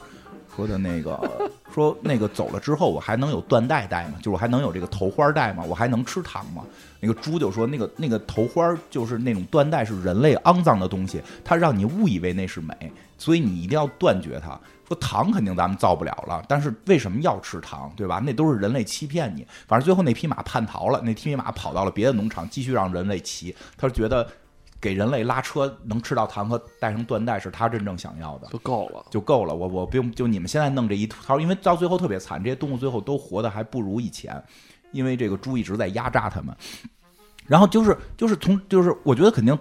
[0.57, 1.19] 说的那个
[1.73, 4.15] 说那个走了之后我还能有缎带戴吗？
[4.19, 5.63] 就是我还能有这个头花戴吗？
[5.63, 6.65] 我还能吃糖吗？
[6.99, 12.75] 那个猪就说那个那个头花就是那种缎带是人类肮脏的东西，它让你误以为那是美，
[13.17, 14.59] 所以你一定要断绝它。
[14.87, 18.21] 说糖肯定咱们造不了了，但是为什么要吃糖，对吧？
[18.25, 19.47] 那都是人类欺骗你。
[19.67, 23.55] 反正最后那匹马叛逃了，那匹马跑到了别的农场，继续让人类骑。
[23.77, 24.27] 他觉得
[24.81, 29.05] 给人类拉车能吃到糖和带上缎带是他真正想要的，就够了。
[29.11, 29.55] 就够了。
[29.55, 34.41] 我我不用就你们现在弄这一套，因为到最后特别惨，这些动物最后都活得还不如以前，
[34.93, 36.57] 因为这个猪一直在压榨他们。
[37.47, 39.57] 然后就是就是从就是我觉得肯定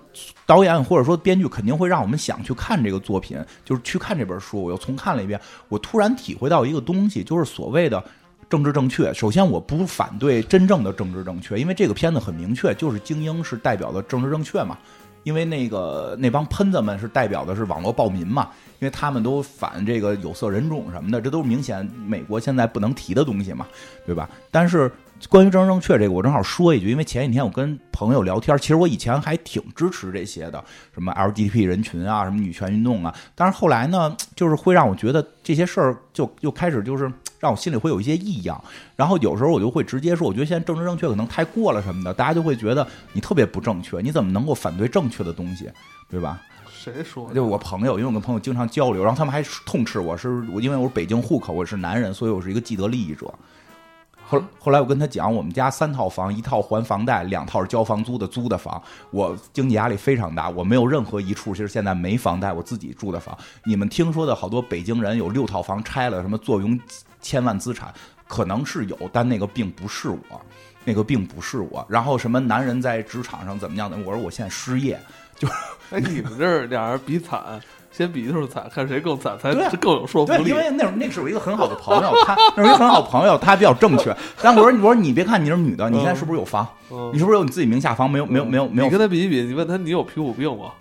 [0.45, 4.63] 导演或者说编剧肯定会让我们想去看这个作品，就是去看这本书。
[4.63, 8.03] 我又重看了一遍，我突然体会到一个东西，就是所谓的
[8.49, 9.13] 政治正确。
[9.13, 14.77] 首先，我不反对真正的政治正确，因为这个片子很明确，就是精英是代表的政治正确嘛。
[15.23, 23.67] 因为那个那帮喷子们是代表的是网络暴民嘛，因为他们都反这个有色人种什么的，这都是明显美国现在不能提的东西嘛，
[24.05, 24.27] 对吧？
[24.49, 24.91] 但是。
[25.29, 30.63] 关于政治正确这个，我正好说一句，因为前几天我跟朋友聊天，其实我以前还挺支持这些的，
[30.93, 38.61] 什么 LGBT 人群啊，什么女权运动啊，但是后来呢，就是会让我觉得这些事儿就又开始就是让我心里会有一些异样，
[38.95, 45.69] 然后有时候我就会直接说，我觉得现在政治正确可能太过了什么的，大家就会觉得你特别不正确，你怎么能够反对正确的东西，
[46.09, 46.39] 对吧？
[46.69, 47.31] 谁说？
[47.33, 53.33] 就我朋友，因为我跟朋友经常交流，然后他们还痛斥我是，我因为我是北京户口，我是男人，所以我是一个既得利益者。
[54.35, 58.81] 后后来我跟他讲，我们家三套房，一套还房贷，两套是交房租的租的房，
[59.11, 63.37] 我经济压力非常大，我没有任何一处其实现在没房贷，我自己住的房。
[63.63, 66.79] 你们听说的好多北京人有六套房拆了，什么坐拥
[67.21, 67.93] 千万资产，
[68.27, 70.41] 可能是有，但那个并不是我，
[70.83, 71.85] 那个并不是我。
[71.89, 73.97] 然后什么男人在职场上怎么样的？
[73.97, 74.99] 我说我现在失业，
[75.35, 75.47] 就
[75.91, 77.61] 哎， 你们这儿俩人比惨。
[77.95, 80.49] 先比就是惨，看谁更惨才更有说服力。
[80.49, 84.13] 因为那那是我一个很好的朋友，他那是一个很好朋友，他比较正确。
[84.41, 86.67] 但我说我说你别看你是女的，你现在是不是有房？
[87.13, 88.09] 你是不是有你自己名下房？
[88.09, 88.83] 没有没有没有没有。
[88.83, 90.71] 你跟他比一比，你问他你有皮肤病吗？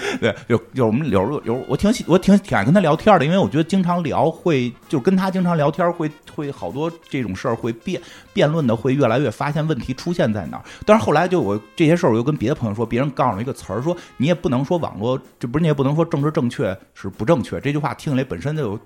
[0.20, 8.00] 对，有有我们有有我挺喜我挺挺爱跟他聊天的，因为我觉得经常聊会就跟他经常聊天会会好多这种事儿会辩
[8.32, 10.64] 辩论的会越来越发现问题出现在哪儿。
[10.86, 18.78] 但是后来就我这些事儿我又跟别的朋友说，别人告诉我一个词儿，说你也不能说网络这不是你也不能说政治正确是不正确，这句话听起来本身就有。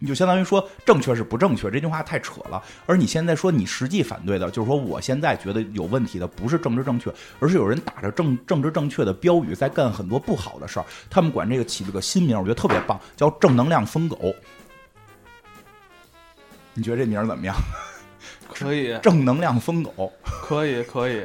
[0.00, 2.62] 你就相当于说正确是不正确，这句话太扯了。
[2.86, 10.86] 而你现在说你实际反对的，就是说我现在觉得有问题的不是政治正确，而是有人打着政政治正确的标语在干很多不好的事儿。
[11.10, 14.34] 他们管这个起了个新名，我觉得特别棒，叫正能量疯狗。
[16.74, 17.56] 你觉得这名儿怎么样？
[18.54, 18.96] 可以。
[19.02, 20.12] 正能量疯狗。
[20.22, 21.24] 可以，可以。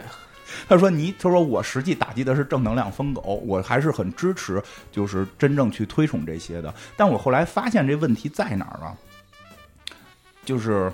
[0.68, 6.74] 他说：“你，他说我实际打击的是正能量疯狗，我还是很支持，就是真正去推崇这些的。
[6.98, 8.98] 但我后来发现这问题在哪儿呢？
[10.44, 10.92] 就是。”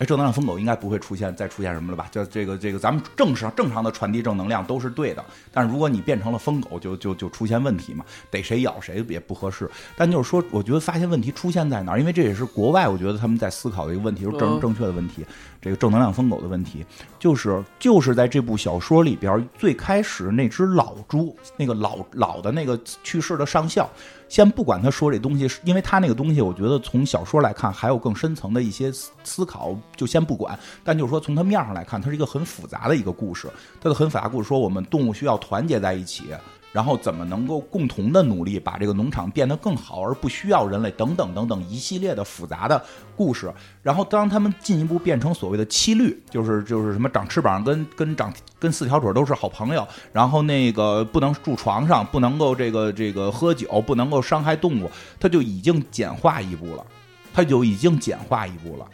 [0.00, 2.08] 哎，正能量疯狗应该不会出现再出现什么了吧？
[2.10, 5.22] 就这个这个，咱们正常正常的传递正能量都是对的。
[5.52, 9.70] 但是如果你变成了疯狗，就就就出现问题嘛，逮谁咬谁也不合适。
[9.94, 12.00] 但就是说，我觉得发现问题出现在哪儿？
[12.00, 15.22] 因为这也是国外，我觉得他们在思考的一个问题，就是正正确的问题。
[15.60, 16.82] 这个正能量疯狗的问题，
[17.18, 23.86] 就是就是在这部小说里边最开始那只老猪，那个老老的那个去世的上校。
[24.30, 28.90] 先不管他说这东西，因为他那个东西，我觉得从小说来看还有更深层的一些
[29.24, 30.56] 思考，就先不管。
[30.84, 33.48] 但就是说，从他面上来看，它是一个很复杂的一个故事。
[33.80, 36.26] 它的很复杂故事说，我们动物需要团结在一起。
[36.72, 42.80] 然后怎么能够共同的努力把这个农场变得更好，而不需要人类等等等等一系列的复杂的
[43.16, 43.52] 故事。
[43.82, 56.86] 然后当他们进一步变成所谓的七律，就是就是什么长翅膀跟跟长跟四条腿都是好朋友，然后那个不能住床上，不能够这个这个喝酒，不能够伤害动物，他就已经简化一步了，
[57.32, 58.86] 他就已经简化一步了。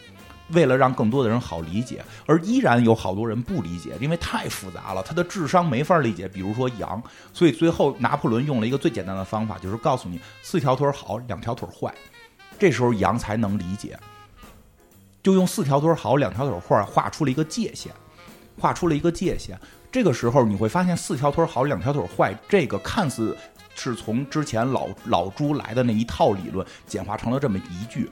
[0.50, 6.28] 为了让更多的人好理解，而依然有好多人不理解，因为太复杂了，他的智商没法理解。
[6.28, 11.92] 比如说羊，所以最后拿破仑用了一个最简单的方法，就是告诉你四条腿好，两条腿坏，
[12.58, 13.98] 这时候羊才能理解。
[15.22, 17.92] 就用四条腿好，两条腿坏画出了一个界限，
[18.56, 19.58] 画出了一个界限。
[19.90, 23.36] 这个时候你会发现，四条腿好，两条腿坏，这个看似
[23.74, 28.08] 是从之前老老猪来的那一套理论简化成了这么一句。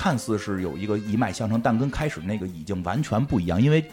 [0.00, 3.84] 看似是有一个一脉相承，但跟开始那个已经完全不一样，因为，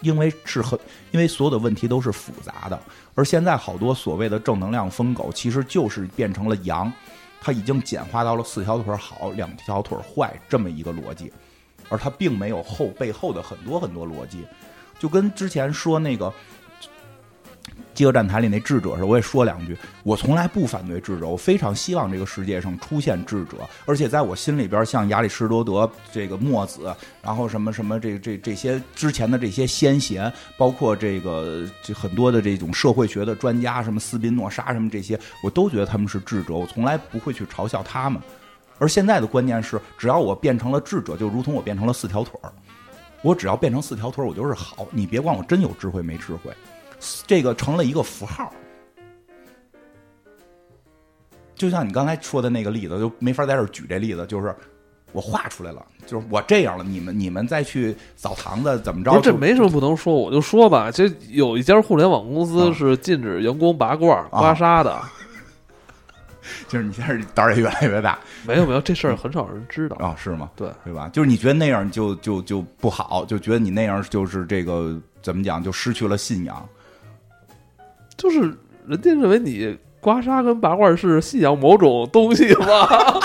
[0.00, 0.76] 因为是很，
[1.12, 2.76] 因为所有的问题都是复杂的，
[3.14, 6.92] 而现在好多所谓的正能量疯狗，其实就是变成了羊，
[7.40, 11.32] 它已经简化到了四条腿好，两条腿坏这么一个逻辑，
[11.88, 14.44] 而它并没有后背后的很多很多逻辑，
[14.98, 16.34] 就跟之前说那个。
[17.94, 19.76] 饥饿站台里那智者时，我也说两句。
[20.02, 38.20] 我从来不反对智者，我非常希望这个世界上出现智者，而且在我心里边，像亚里士多德、这个墨子，然后什么什么这这这些之前的这些先贤，包括这个这很多的这种社会学的专家，什么斯宾诺莎什么这些，我都觉得他们是智者，我从来不会去嘲笑他们。
[38.78, 42.50] 而现在的观念是，只要我变成了智者，就如同我变成了四条腿儿，
[43.20, 44.88] 我只要变成四条腿儿，我就是好。
[44.90, 46.50] 你别管我真有智慧没智慧。
[47.26, 48.52] 这个成了一个符号，
[51.54, 54.24] 就像你刚才说的那个例子，就没法在这举这例子。
[54.26, 54.54] 就是
[55.12, 59.20] 我画出来了，就是我这样了，你们你们再去澡堂子怎么着？
[59.20, 60.90] 这没什么不能说，我就说吧。
[60.90, 65.02] 这有一家互联网公司是禁止员工拔罐刮痧的，
[66.68, 68.18] 就是你现在胆儿也越来越大。
[68.46, 70.14] 没有没有，这事儿很少人知道啊？
[70.18, 70.50] 是吗？
[70.56, 71.10] 对对吧？
[71.12, 76.66] 就是你觉得那样就就就不好，就觉得你那样就是这个怎么讲，就失去了信仰。
[78.22, 78.40] 就是
[78.86, 83.20] 人家认为你刮痧跟拔罐是信仰某种东西 吧，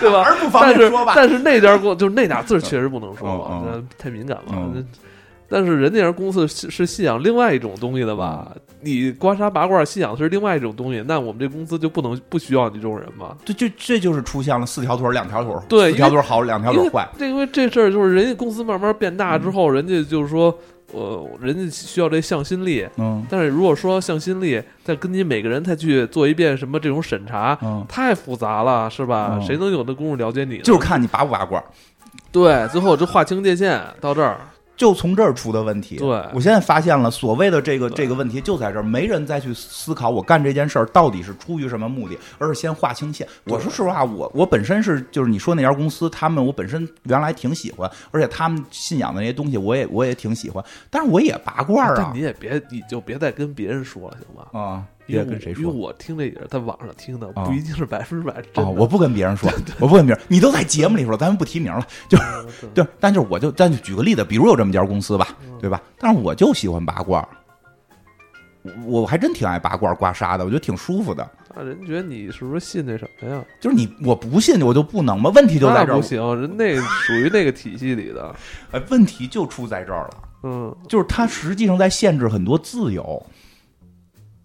[0.00, 0.24] 对吧？
[0.60, 3.62] 但是但是那家过就是那俩字确实不能说嘛，
[3.96, 4.52] 太敏感了。
[5.50, 8.50] 但是人家公司是信仰另外一种东西的吧？
[8.80, 13.36] 你刮痧拔罐信仰的是另外一种东西，那我们这公司就不能不需要你这种人吗？
[13.44, 17.06] 这就这就是出现了四条腿两条腿，对，一条腿好，两条腿坏。
[17.18, 20.56] 这因为这事儿就是人家公司慢慢变大之后，人家就是说。
[20.92, 29.38] 呃，人家需要这向心力，嗯，但是如果说向心力，再跟你每个人再去做一遍什么这种审查，嗯，太复杂了，是吧？
[29.40, 30.58] 谁能有那功夫了解你？
[30.62, 31.62] 就是看你拔不拔罐，
[32.32, 34.40] 对，最后就划清界限到这儿。
[34.80, 35.98] 就从这儿出的问题。
[35.98, 43.28] 对，我现在发现了，所谓的这个这个问题就在这儿，没人再去思考我干这件事儿到底是出于什么目的，而是先划清线。
[43.44, 52.12] 我说实话，我我本身是就是你说那家公司，他们我本身原来挺喜欢，而且他们信仰的那些东西，我也我也挺喜欢，但是我也拔罐儿啊。
[52.14, 54.58] 你也别你就别再跟别人说了，行吗？
[54.58, 54.82] 啊。
[55.10, 58.64] 别跟谁说，因为我听这也是在网上听的，不一定是百分之百真。
[58.76, 60.24] 我不跟别人说，我不跟别人。
[60.28, 62.86] 你都在节目里说，咱们不提名了，就是对。
[63.00, 65.82] 但就是我就咱就举个例子，比如有这么家公司吧，对吧？
[65.98, 67.26] 但是我就喜欢拔罐，
[68.62, 71.28] 我我还真挺爱拔罐刮痧的，我觉得挺舒服的。
[71.54, 73.44] 那人觉得你是不是信那什么呀？
[73.58, 75.30] 就是你我不信我就不能吗？
[75.34, 75.96] 问题就在这儿。
[75.96, 78.34] 不行，人那属于那个体系里的。
[78.70, 80.10] 哎，问题就出在这儿了。
[80.42, 83.20] 嗯，就是他实际上在限制很多自由。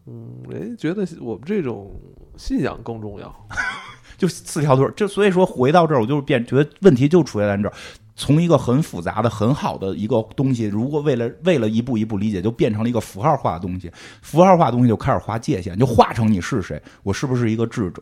[0.07, 1.91] 嗯，人觉得我们这种
[2.37, 3.33] 信仰更重要，
[4.17, 4.87] 就四条腿。
[4.95, 7.73] 就所以说回到这儿，我就是变觉得问题就出现在这儿。
[8.17, 13.91] 从一个很复杂的、很好的一个东西，如果为了为了一步一步理解，就变成了一个符号化的东西。
[14.21, 18.01] 符号化的东西就开始划界限，就化成你是谁，我是不是一个智者。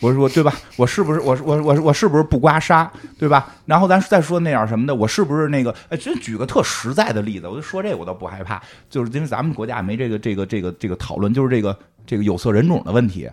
[0.00, 0.52] 我说对吧？
[0.76, 2.88] 我是不是我我我我是不是不刮痧，
[3.18, 3.54] 对吧？
[3.66, 5.74] 然后咱再说那样什么的，我是不是那个？
[5.90, 13.28] 哎，真举个特实在的例子，我就说这我倒不害怕，就是因为咱们国家没这个这个这个这个讨论，就是这个这个有色人种的问题。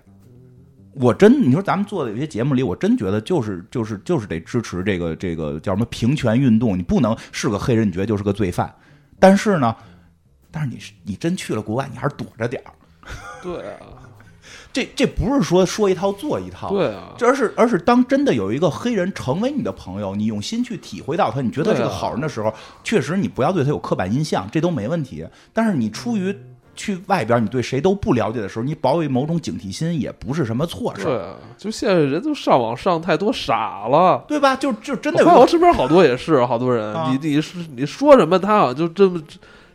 [1.00, 6.78] 我真你说咱们做的有些节目里，我真觉得就是就是就是得支持这个这个叫什么平权运动。
[6.78, 8.74] 你不能是个黑人，你觉得就是个罪犯。
[9.20, 9.76] 但是呢，
[10.52, 12.74] 但是你你真去了国外，你还是躲着点儿。
[13.42, 13.97] 对啊。
[14.78, 22.54] 这这不是说说一套做一套，对啊，而是而是当真的有一个黑人成为你的朋友，你用心去体会到他，你觉得他是个好人的时候，
[22.84, 25.26] 确实你不要对他有刻板印象，这都没问题。
[25.52, 26.36] 但是你出于
[26.76, 31.06] 去外边，你对谁都不了解的时候，你保有某种警惕心，也不是什么错事。
[31.06, 31.22] 对，
[31.58, 34.56] 就现在人都上网上太多傻了，对吧？
[34.56, 39.20] 就就真的，我身边好多也是好多人，你你是你说什么，他好像就这么。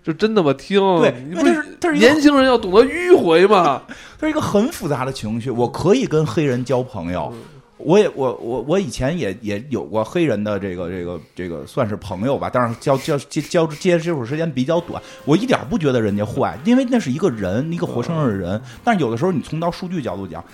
[0.03, 0.81] 就真那么听？
[0.99, 3.83] 对，他是他是年轻人要懂得迂回嘛。
[4.19, 5.49] 他是一个很复杂的情绪。
[5.49, 7.33] 我可以跟黑人交朋友，
[7.77, 15.01] 我也我我我以前也也有过黑人的这个这个这个算是朋友吧，但是交交接交接接触时间比较短。
[15.25, 18.61] 我一点不觉得人家坏，因为那是一个人，一个活生生的人。
[18.83, 20.45] 但是有的时候，你从到数据角度讲，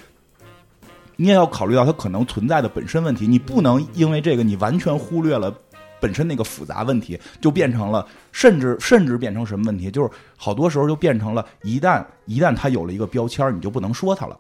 [1.17, 3.27] 你也要考虑到他可能存在的本身问题。
[3.27, 5.55] 你不能因为这个，你完全忽略了。
[6.01, 9.91] 本身那个复杂问题就变成了，甚至甚至变成什么问题？
[9.91, 14.39] 就是好多时候就变成了，一旦一旦他有了一个标签，你就不能说他了。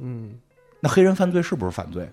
[0.00, 0.34] 嗯，
[0.80, 2.08] 那黑人犯罪是不是犯罪？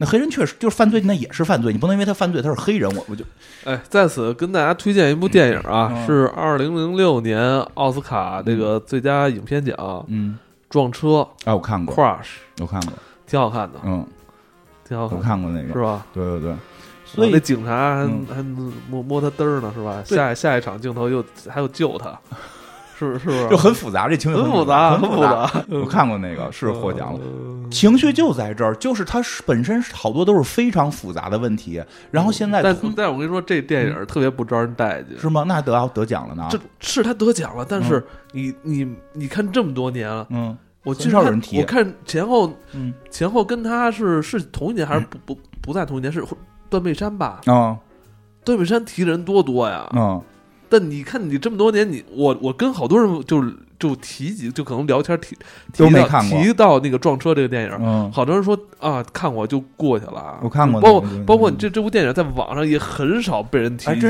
[0.00, 1.72] 那黑人确实就是犯罪，那也是犯罪。
[1.72, 3.24] 你不能因为他犯罪他是黑人，我我就
[3.64, 9.74] 哎，在此跟大家推荐一部电影啊，是二零零六年奥斯卡这个最佳影片奖，
[10.06, 10.38] 嗯，
[10.70, 12.92] 撞车哎，我看过，Crush，我看过，
[13.26, 14.06] 挺好看的，嗯，
[14.88, 16.06] 挺好看，我看过那个，是吧？
[16.14, 16.54] 对对对。
[17.08, 20.02] 所以那警察还还摸摸他嘚儿呢，是吧？
[20.04, 22.18] 下下一场镜头又还有救他，
[22.98, 23.48] 是是不是？
[23.48, 25.50] 就很复杂，这情绪很复杂，很复杂。
[25.70, 35.18] 我看过那个是获奖了，嗯情绪就在这儿，就是它本身是好多都是非常复杂的问题，然后现在但但我跟你说，这电影特别不招人待见。
[35.18, 35.44] 是吗？
[35.46, 36.46] 那得得奖了呢？
[36.50, 38.02] 这是他得奖了，但是
[38.32, 46.10] 你你你看这么多年了，嗯我很少人提我看前后嗯前后跟他是是同一年还是不不不在同一年？
[46.10, 46.24] 是
[46.68, 47.40] 断背山吧？
[47.46, 47.78] 啊。
[48.44, 49.88] 断背山提的人多多呀！
[49.94, 50.22] 嗯
[50.70, 53.42] 但你看你这么多年，你我我跟好多人就
[53.78, 55.34] 就提及，就可能聊天提
[55.72, 56.42] 提到都没看过。
[56.42, 60.38] 提到那个撞车这个电影，嗯，好多人说啊看过就过去了。
[60.42, 64.06] 我看过包包括你这这部电影在网上也很少被人提及，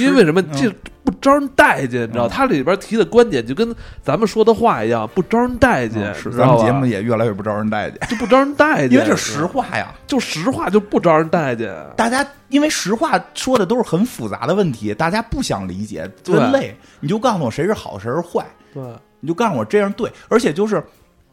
[0.00, 0.40] 因为为什么？
[0.40, 0.48] 嗯。
[0.52, 0.74] 这
[1.08, 2.02] 不招人待见？
[2.02, 2.28] 你知道，嗯。
[2.28, 9.94] 它里边提的观点就跟咱们说的话一样，不招人待见，嗯是咱们节目也越来越不招人待见，就不招人待见，因为这是实话呀。
[10.06, 11.74] 就实话就不招人待见。
[11.96, 18.44] 大家因为实话说的都是很复杂的问题，大家不想理解，对累，你就告诉我谁是好谁是坏，
[18.74, 18.82] 对，
[19.20, 20.82] 你就告诉我这样对，而且就是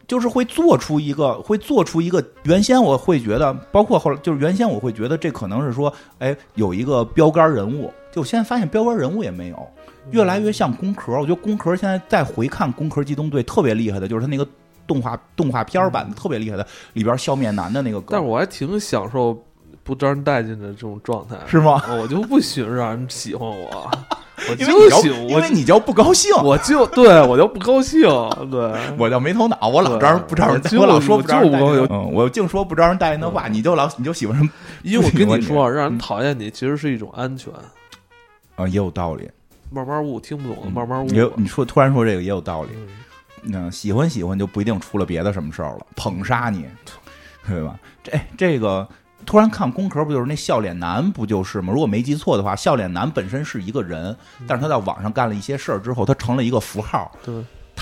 [0.07, 9.67] 就是会做出一个会做出一个原先我会觉得，包括后来就是原先我会觉得这可能是说，哎，有一个标杆人物，就我现在发现标杆人物也没有，
[10.11, 11.11] 越来越像工壳。
[11.19, 14.47] 我觉得工壳现在再回看《攻壳机动队》特别厉害的，就是他那个
[14.87, 19.37] 动画动画片版的特别厉害的，里边笑面男的那个梗，但是我还挺享受
[19.83, 21.83] 不招人待见的这种状态，是吗？
[22.01, 23.91] 我就不喜欢让人喜欢我，
[24.49, 28.01] 我就喜因为你叫不高兴，我就对我就不高兴，
[28.49, 28.71] 对。
[28.97, 34.49] 我叫没头脑，我老招人不招人我，老说不招人待见我就不高嗯，我净说不招人待见的话，你就老你就喜欢什么
[34.83, 37.51] 因为我跟你说，让人讨厌你其实是一种安全。
[38.55, 38.67] 啊？
[38.67, 39.29] 也有道理。
[39.71, 41.09] 慢慢悟，听不懂的嗯慢慢悟。
[41.09, 42.69] 也有你说突然说这个也有道理。
[42.75, 42.87] 嗯
[43.53, 46.65] 嗯，喜欢喜欢就不一定出了别的什么事儿了，捧杀你，
[47.47, 47.77] 对吧？
[48.01, 48.87] 这这个
[49.23, 51.71] 突然看空壳不就是那笑脸男不就是吗？
[51.71, 57.11] 如果没记错的话，笑脸男本身是一个人，但是他在网上干了一些事儿之后，他成了一个符号。
[57.23, 57.35] 对，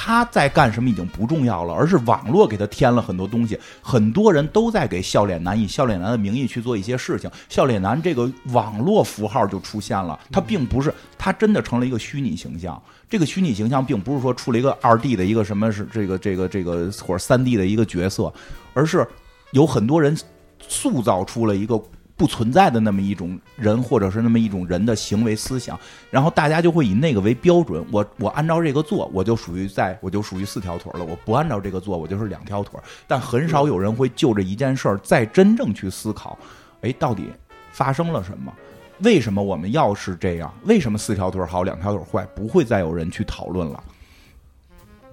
[0.05, 3.57] 他在干什么已经不重要了，而是网络给他添了很多东西。
[3.81, 10.19] 很多人都在给笑脸男以笑脸男的名义去做一些事情，笑脸男这个网络符号就出现了。
[10.29, 12.83] 他并不是，他真的成了一个虚拟形象。
[13.09, 18.33] 这个虚拟形象并不是说出了一个二 D 的一个什么是这个这个这个或者三 D 的一个角色，
[18.73, 19.07] 而是
[19.51, 20.17] 有很多人
[20.59, 21.81] 塑造出了一个。
[22.15, 25.77] 不存在的那么一种人，或者是那么一种人的行为思想，
[26.11, 27.83] 然后大家就会以那个为标准。
[27.91, 31.03] 我我按照这个做，我就属于在，我就属于四条腿了。
[31.03, 32.79] 我不按照这个做，我就是两条腿。
[33.07, 36.37] 但很少有人会就着一件事儿再真正去思考，
[36.81, 37.29] 哎，到底
[37.71, 38.53] 发生了什么？
[38.99, 40.53] 为什么我们要是这样？
[40.65, 42.25] 为什么四条腿好，两条腿坏？
[42.35, 43.83] 不会再有人去讨论了。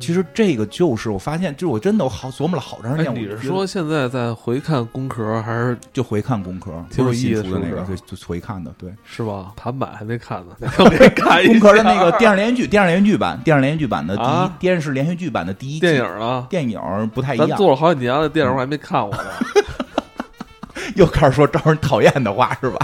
[0.00, 3.14] 其实这个就是我发现，就是我真的我好琢磨了好长时哎，间。
[3.14, 8.90] 你是说现在在回看工壳还是就回看工壳，挺有意思出的那个，是不对，就回看的，对。
[9.04, 9.52] 是吧？
[9.56, 19.24] 盘版还没看呢， 我给看一下 工壳的那个电视连续剧，电视连续剧版，电视连续剧版的第一，啊电视连续剧版的第一季电影啊，电影不太一样，咱做了好几年了，电影我还没看过呢。
[20.96, 22.78] 又开始说招人讨厌的话是吧？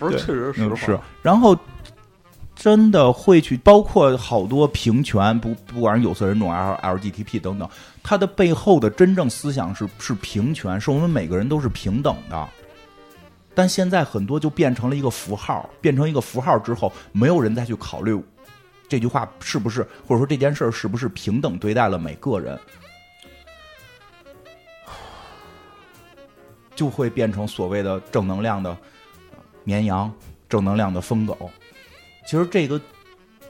[0.00, 1.56] 不是，确实是，然后
[2.66, 7.70] 真的会去，包括好多平权，不不管是有色人种、L LGTP 等等，
[8.02, 12.48] 它的背后的真正思想是是平权，是我们每个人都是平等的。
[13.54, 18.20] 但现在很多就变成了一个符号，变成一个符号之后，没有人再去考虑
[18.88, 22.58] 这句话是不是，或者说这件事儿是不是平等对待了每个人，
[26.74, 28.76] 就会变成所谓的正能量的
[29.62, 30.12] 绵羊，
[30.48, 31.48] 正能量的疯狗。
[32.26, 32.80] 其实这个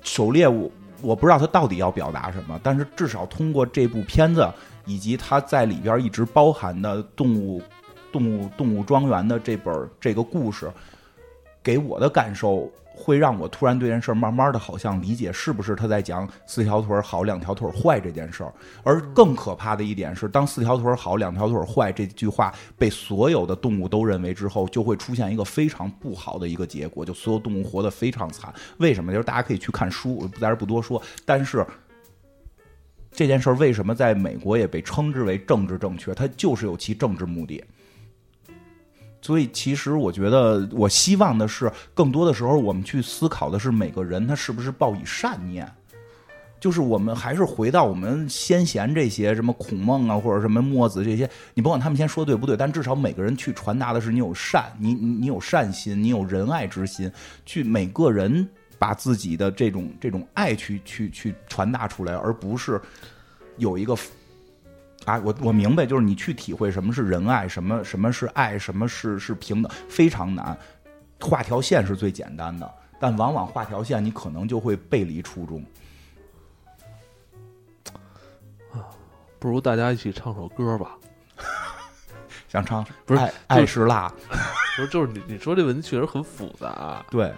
[0.03, 0.71] 狩猎我
[1.01, 4.47] 我不知道他到底要表达什么，但是至少通过这部片子
[4.85, 7.63] 以及它在里边一直包含的动物、
[8.13, 10.71] 动物、动物庄园的这本这个故事，
[11.67, 18.53] 给我的感受会让我突然对这件事儿慢慢的好像理解是不是他在讲四条腿儿好两条腿儿坏这件事儿。
[18.85, 28.55] 而更可怕的一点是，当四条腿儿好两条腿儿坏这句话被所有的动物都认为之后，就会出现一个非常不好的一个结果，就所有动物活得非常惨。
[28.79, 29.11] 为什么？
[29.11, 31.03] 就是大家可以去看书，我不在这不多说。
[31.25, 31.67] 但是
[33.11, 36.15] 这件事儿为什么在美国也被称之为政治正确？
[36.15, 37.63] 它就是有其政治目的。
[39.27, 45.69] 所以，其实我觉得，我希望的是，更多的时候，我们去思考的是每个人他是不是抱以善念。
[46.61, 57.11] 就是我们还是回到我们先贤这些什么孔孟啊，或者什么墨子这些，你甭管他们先说对不对，但至少每个人去传达的是你有善，你你你有善心，你有仁爱之心，
[57.45, 58.49] 去每个人
[58.79, 62.81] 把自己的这种这种爱去去去传达出来，而不是
[63.59, 63.97] 有一个
[65.07, 70.57] 啊，我我明白，就是你去体会什么是仁爱，什么什么是爱，什么是是平等，非常难。
[71.21, 75.65] 画条线是最简单的，但往往画条线，你可能就会背离初衷。
[79.39, 80.97] 不如大家一起唱首歌吧。
[82.49, 84.13] 想唱不是爱爱是辣，
[84.77, 87.33] 不是，就是你你说这问题确实很复杂、啊对，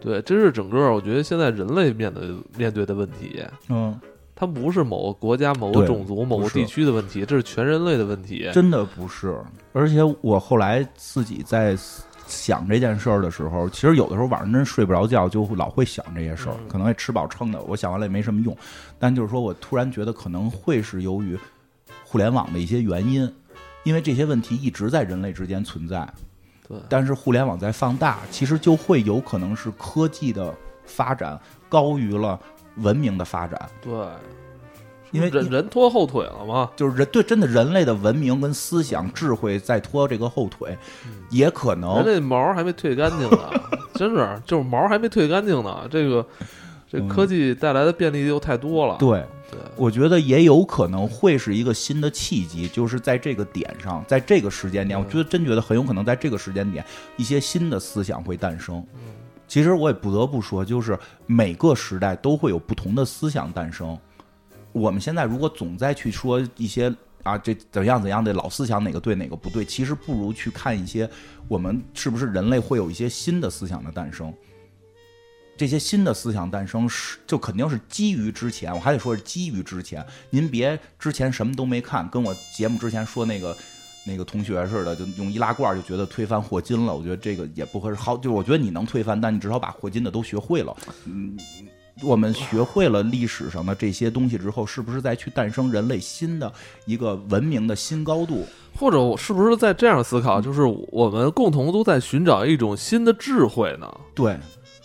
[0.00, 3.98] 对，这是整个我觉得现在人类面对面对的问题，嗯，
[4.34, 8.50] 它不是某个国家、某个种族、某个地区的问题，这是全人类的问题。
[8.52, 9.38] 真的不是。
[9.72, 11.76] 而且我后来自己在
[12.26, 17.60] 想这件事儿的时候，其实有的时候晚上真睡不着觉，就老会想这些事儿，嗯可能也吃饱撑的。
[17.62, 18.56] 我想完了也没什么用，
[18.98, 21.38] 但就是说我突然觉得可能会是由于
[22.04, 23.30] 互联网的一些原因，
[23.84, 26.08] 因为这些问题一直在人类之间存在。
[26.66, 30.54] 对，但是互联网在放大，其实就会有可能是科技的
[30.84, 32.40] 发展高于了
[32.76, 33.92] 文明的发展，对，
[35.10, 36.70] 因为人人拖后腿了嘛。
[36.76, 40.76] 就是人对真的人类的文明跟思想智慧在拖这个后腿，
[41.30, 43.38] 也可能人能类毛还没退干净呢，
[43.94, 45.86] 真是就是毛还没退干净呢。
[45.90, 46.26] 这个
[46.90, 48.96] 这嗯科技带来的便利又太多了。
[48.98, 49.24] 对。
[49.52, 56.82] 对，我觉得也有可能会是一个新的契机，就是在这个点上，在这个时间点，嗯我觉得真觉得很有可能在这个时间点，
[57.18, 58.82] 一些新的思想会诞生。
[59.52, 63.98] 其实我也不得不说，就是每个时代都会有不同的思想诞生。
[64.72, 66.90] 我们现在如果总在去说一些
[67.22, 71.06] 啊，这怎样怎样的老思想哪个对哪个不对，其实不如去看一些
[71.48, 74.32] 我们是不是人类会有一些新的思想的诞生。
[75.54, 80.02] 这些新的思想诞生是就肯定是基于之前，我还得说是基于之前。
[80.30, 83.54] 您别之前什么都没看，跟我节目之前说那个
[84.04, 86.94] 那个同学似的，就用易拉罐就觉得推翻霍金了。
[86.94, 87.94] 我觉得这个也不合适。
[87.94, 90.76] 好，就我觉得你能推翻，但你至少把霍金的都学会了。
[91.06, 91.36] 嗯，
[92.02, 96.52] 我们学会了历史上的这些东西之后，是不是再去诞生人类新的
[96.84, 98.44] 一个文明的新高度？
[98.74, 103.88] 或者我是不是在这样思考，就是我们共同都在寻找一种新的智慧呢？
[104.14, 104.36] 对，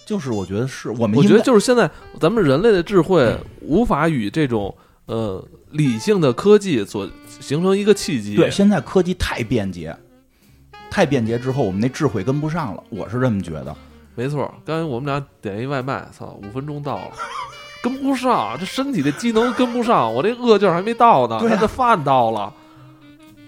[0.05, 1.89] 就是我觉得是我们我觉得就是现在
[2.19, 5.43] 咱们人类的智慧无法与这种呃
[5.77, 7.07] 理性的科技所
[7.39, 8.35] 形成一个契机。
[8.35, 9.95] 对，现在科技太便捷，
[10.89, 13.75] 太便捷之后，我们那智慧跟不上了，我是这么觉得。
[14.15, 14.51] 没错。
[14.65, 17.11] 刚才我们俩点一外卖，操，五分钟到了，
[17.83, 22.51] 跟不上，这身体的机能跟不上，我这饿劲儿还没到呢，他这饭到了。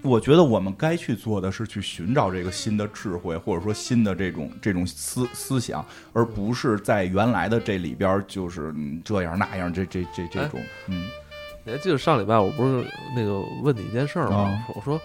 [0.02, 11.04] 我觉得我们该去做的是去寻找这个新的智慧，或者说新的这种这种思思想，而不是在原来的这里边儿就是嗯这样那样这这这这种嗯
[11.64, 12.84] 你还记得上礼拜我不是
[13.14, 14.36] 那个问你一件事儿吗？
[14.36, 15.00] 啊我说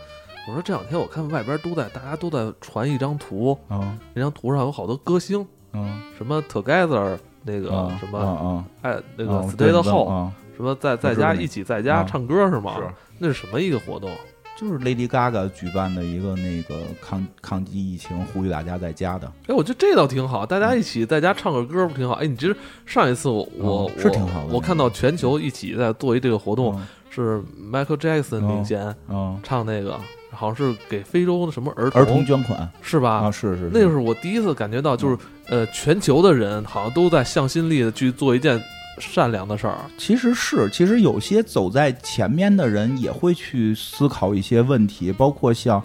[0.48, 12.76] 我说这两天我看外边都在大家都在传一张图，啊那张图上有好多歌星，嗯什么 Together 那个啊什么啊哎那个啊 Stay 的后，啊，什么在在家一起在家啊唱歌是吗？
[12.78, 12.88] 是
[13.18, 14.10] 那是什么一个活动？
[14.58, 22.16] 就是 Lady Gaga 举办的一个那个抗抗击疫情，呼吁大家在家的，哎，我觉得这倒挺好，大家一起在家唱个歌不挺好？
[22.16, 26.88] 哎，你其实上一次我我、嗯是挺好的我我看到全球一起在做一这个活动，嗯。
[27.12, 27.42] 是
[27.72, 29.98] Michael Jackson 领衔、嗯，唱那个，
[30.32, 32.70] 好像是给非洲的什么儿童儿童捐款。
[32.82, 33.10] 是吧？
[33.10, 38.62] 啊，是是，那就是我第一次感觉到，就是、呃，全球的人好像都在向心力的去做一件
[39.00, 39.78] 善良的事儿。
[39.98, 45.82] 其实是，其实有些走在前面的人也会去思考一些问题，包括像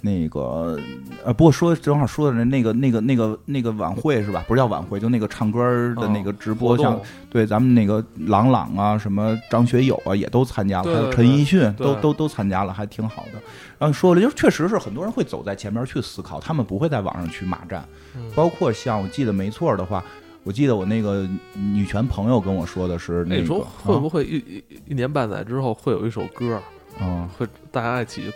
[0.00, 0.78] 那个
[1.24, 4.44] 呃，不过说正好说的那个那个那个那个晚会是吧？
[4.46, 5.60] 不是叫晚会，就那个唱歌
[5.96, 7.00] 的那个直播，像
[7.30, 13.40] 对咱们那个郎朗啊，什么张学友啊，也都参加了，还有陈奕迅都都都参加了，还挺好的。
[13.78, 17.82] 然后说了，就确实是很多人会走在前面去思考，他们不会在网上去骂战。
[18.16, 20.04] 嗯包括像我记得没错的话，
[20.44, 26.60] 我记得我那个女权朋友跟我说的是那个，那你说会不会一一一年半载之后会有一首歌，
[27.00, 27.26] 嗯？
[27.36, 28.30] 会大家一起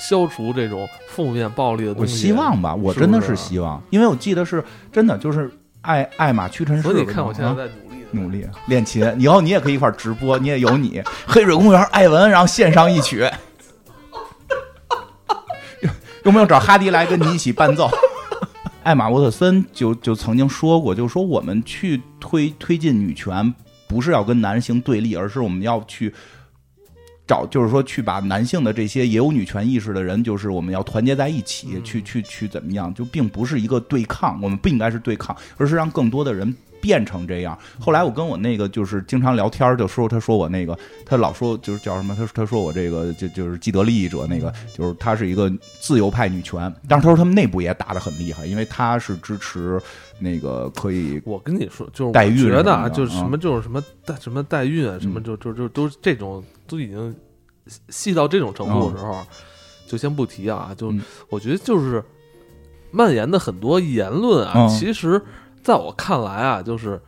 [0.00, 2.18] 消除这种负面暴力的东西我？
[2.18, 5.48] 希望吧，我真的不是是希望，因为我记得是真的，就是
[5.82, 6.94] 爱爱马屈臣氏的嘛。
[6.94, 13.20] 所以你看，我现在啊在努力地努力练琴，以后你也可以一块直播，你也有你黑水公园艾文，然后献上一曲，
[15.80, 15.90] 有
[16.24, 17.88] 有没有找哈迪来跟你一起伴奏？
[18.82, 23.54] 艾玛沃特森就就曾经说过，就是说我们去推推进女权，
[23.86, 26.12] 不是要跟男性对立，而是我们要去
[27.26, 31.84] 找，就是说去把男性的这些也有女权意识的人，就是我们要团结在一起，嗯。
[31.84, 37.58] 去去去怎么样，就并不是一个对抗，我们不应该是对抗，而是让更多的人变成这样。
[37.78, 45.50] 后来我跟我那个就是经常聊天，就说他说我那个他老说就是叫什么，他他说我这个就就是既得利益者那个，就是他是一个
[45.80, 49.80] 自由派女权，但是他说他们内部也打得很厉害，因为他是支持
[50.18, 57.14] 那个可以我跟你说，就是代孕我觉得啊，就是什啊么就是什么代什么代孕啊，什么嗯就就就都这种都已经
[57.88, 59.22] 细到这种程度的时候，
[59.86, 60.74] 就先不提啊。
[60.76, 62.02] 就嗯我觉得就是
[62.90, 65.22] 蔓延的很多言论啊，嗯其实
[65.62, 67.00] 在我看来啊，就是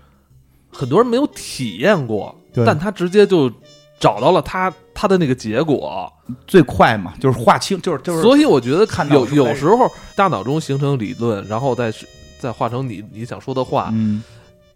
[0.70, 2.34] 很多人没有体验过，
[2.66, 3.50] 但他直接就
[3.98, 6.12] 找到了他他的那个结果。
[6.46, 8.22] 最快嘛，就是划清，就是就是。
[8.22, 11.92] 所以我觉得看有有时候大脑中形成理论，然后再
[12.38, 14.22] 再化成你你想说的话，嗯，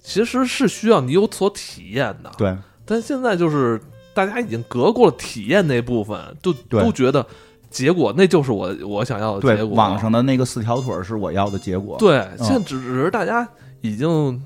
[0.03, 2.31] 其实是需要你有所体验的。
[2.37, 2.55] 对，
[2.85, 3.81] 但现在就是
[4.13, 7.25] 大家已经隔过了体验那部分，就对都觉得
[7.71, 9.75] 结果那就是我我想要的结，果。
[9.75, 11.97] 网上的那个四条腿是我要的结果。
[11.99, 13.49] 对，嗯现在只只是大家
[13.87, 14.43] 已经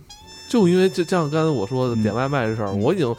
[0.49, 2.03] 就因为就像刚才我说的嗯。
[2.03, 2.81] 点外卖这事儿，嗯。
[2.81, 3.15] 我已经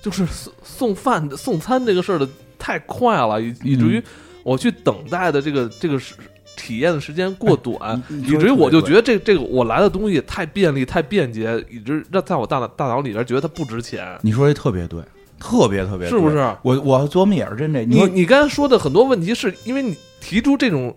[0.00, 2.28] 就是送送饭送餐这个事儿的
[2.58, 4.02] 太快了，以以至于
[4.42, 6.14] 我去等待的这个这个是
[6.56, 15.00] 体验的时间过短，你以至于我就觉得得这这个我来的东西太便利太便捷，以致让在我大脑大脑里边觉得它不值钱，你说这特别对，
[15.38, 16.08] 特别特别。
[16.08, 16.36] 对，是不是？
[16.62, 20.94] 我我琢磨也是真这，说你你刚才说的很多问题，是因为你提出这种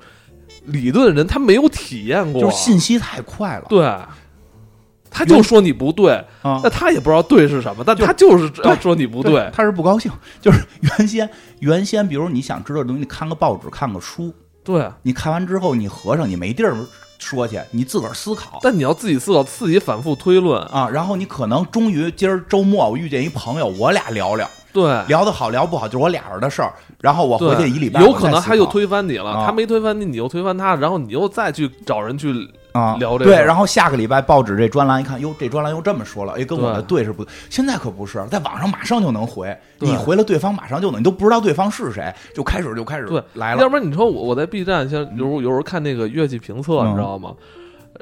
[0.66, 3.80] 理论的人，他没有体验过，就是信息太快了，对，
[5.12, 6.60] 他就说你不对，啊。
[6.64, 10.12] 那，他也不知道对是什么，但就他就是要说你不对，他是不高兴，
[10.42, 11.30] 就是原先
[11.60, 14.34] 原先，比如你想知道的东西，你看个报纸，看个书，
[14.64, 14.90] 对。
[15.04, 16.76] 你看完之后你合上，你没地儿
[17.20, 18.60] 说去，你自个儿思考。
[18.64, 24.84] 但你要自己思考，自己反复推论，啊，然后你可能终于今儿周末我遇见一朋友，我俩聊聊，对。
[25.08, 26.74] 聊得好聊不好就是我俩人的事儿。
[27.00, 29.46] 然后我回去，一礼拜，有可能他又推翻你了，啊。
[29.46, 32.32] 他没推翻你，你又推翻他，然后你又再去找人去，
[32.72, 37.26] 啊，对，聊这个对然后下个礼拜报纸这专栏一看，哟，这专栏又这么说了，哎，跟我的对是不？
[37.50, 47.34] 现在可不是，在网上马上就能回，你回了对方马上就能，你都不知道对方是谁，就开始就开始对来了，要不然你说我我在 B 站，像有时候有时候看那个乐器评测，嗯你知道吗？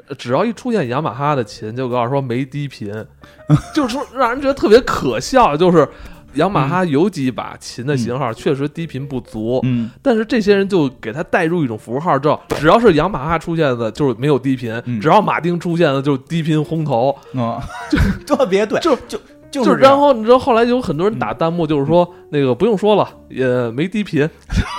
[0.08, 2.92] 呃只要一出现雅马哈的琴，就告诉说没低频，
[3.74, 5.88] 就是说让人觉得特别可笑，就是。
[6.34, 15.00] 雅马哈有几把琴的型号确实低频不足，嗯，但是这些人就给他带入一种符号，之后只要是雅马哈出现的，就是没有低频；嗯。
[15.00, 17.16] 只要马丁出现的，就是低频轰头。
[17.34, 17.58] 嗯，
[18.26, 19.18] 就特别对，就就
[19.50, 24.20] 就就是然后你知道后来有很多人打弹幕，就是说、那个不用说了，也没低频。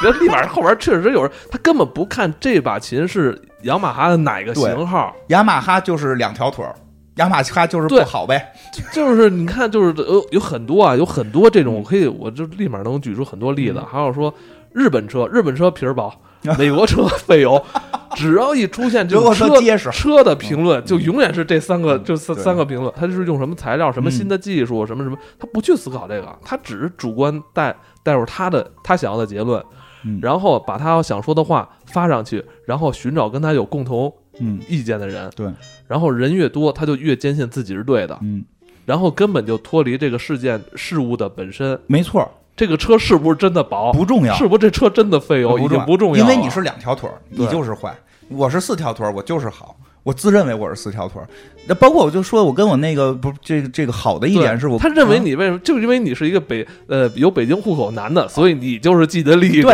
[0.03, 6.73] 然后立马后边确实有人，他根本不看这把琴是雅马哈的哪个型号，雅马哈就是两条腿儿，
[7.15, 8.53] 雅马哈就是不好呗，
[8.93, 13.81] 就是你看，就是有有很多啊，有很多这种，可以我就立马能举出很多例子。
[13.81, 14.33] 还有说
[14.71, 16.09] 日本车，日本车皮儿薄，
[16.57, 17.61] 美国车费油，
[18.15, 29.61] 只要一出现这德国种车车结实，车的评论，就永远是这三个，嗯就三三个评论，他就是用什么材料、什么新的技术、什么什么，他不去思考这个，他只是主观带带入他的他想要的结论，
[30.05, 30.17] 嗯。
[30.21, 34.59] 然后把他想说的话发上去，然后寻找跟他有共同嗯。
[34.67, 35.47] 意见的人，对，
[35.87, 38.43] 然后人越多，他就越坚信自己是对的，嗯，
[38.85, 47.91] 然后根本就脱离这个事件事物的本身，没错，这个车是不是真的薄，不重要，是不是这车真的费油，已经不重要了，因为你是两条腿儿，你就是坏；
[48.29, 49.75] 我是四条腿儿，我就是好。
[50.03, 51.27] 我自认为我是四条腿儿，
[51.67, 55.59] 那包括我就说我跟我那个不这个这个好的一点是我他认为啊你为什么？
[55.59, 59.67] 就是因为你是一个北呃有北京户口男的，所以你就是既得利益者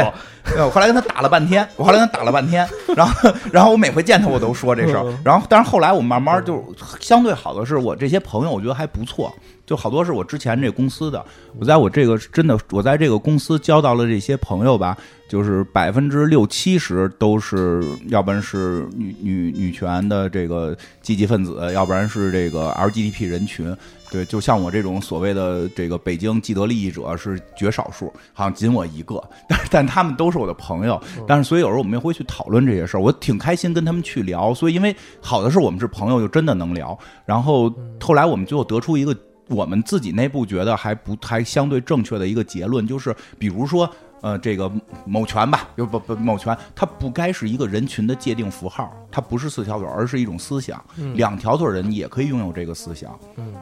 [0.44, 0.62] 对。
[0.64, 6.64] 我后来跟他打了半天，我后来跟他打了半天，然后 然后我每回见他我都说这事儿嗯，然后但是后来我慢慢就
[7.00, 9.34] 相对好的是我这些朋友我觉得还不错，
[9.68, 11.24] 就好多是我之前这公司的，
[11.60, 14.98] 我在我这个真的我在这个公司交到了这些朋友吧，
[15.30, 23.76] 就是百分之六七十都是要不然是女女女权的这个积极分子，要不然是这个 LGBT 人群。
[24.10, 36.98] 对，就像我这种所谓的这个北京既得利益者是绝少数，好像仅我一个， 但但他们都是我的朋友，但是所以有时候我们也会去讨论这些事儿，我挺开心跟他们去聊，所以因为好的是我们是朋友，就真的能聊。
[37.26, 37.70] 然后
[38.00, 39.14] 后来我们最后得出一个
[39.48, 43.90] 我们自己内部觉得还不还相对正确的一个结论，就是比如说。
[44.20, 44.70] 呃，这个
[45.06, 50.84] 某权吧，就不不某权，它不该是一个人群的界定符号，它不是四条腿，而是一种思想。
[50.98, 53.54] 嗯两条腿人也可以拥有这个思想，嗯，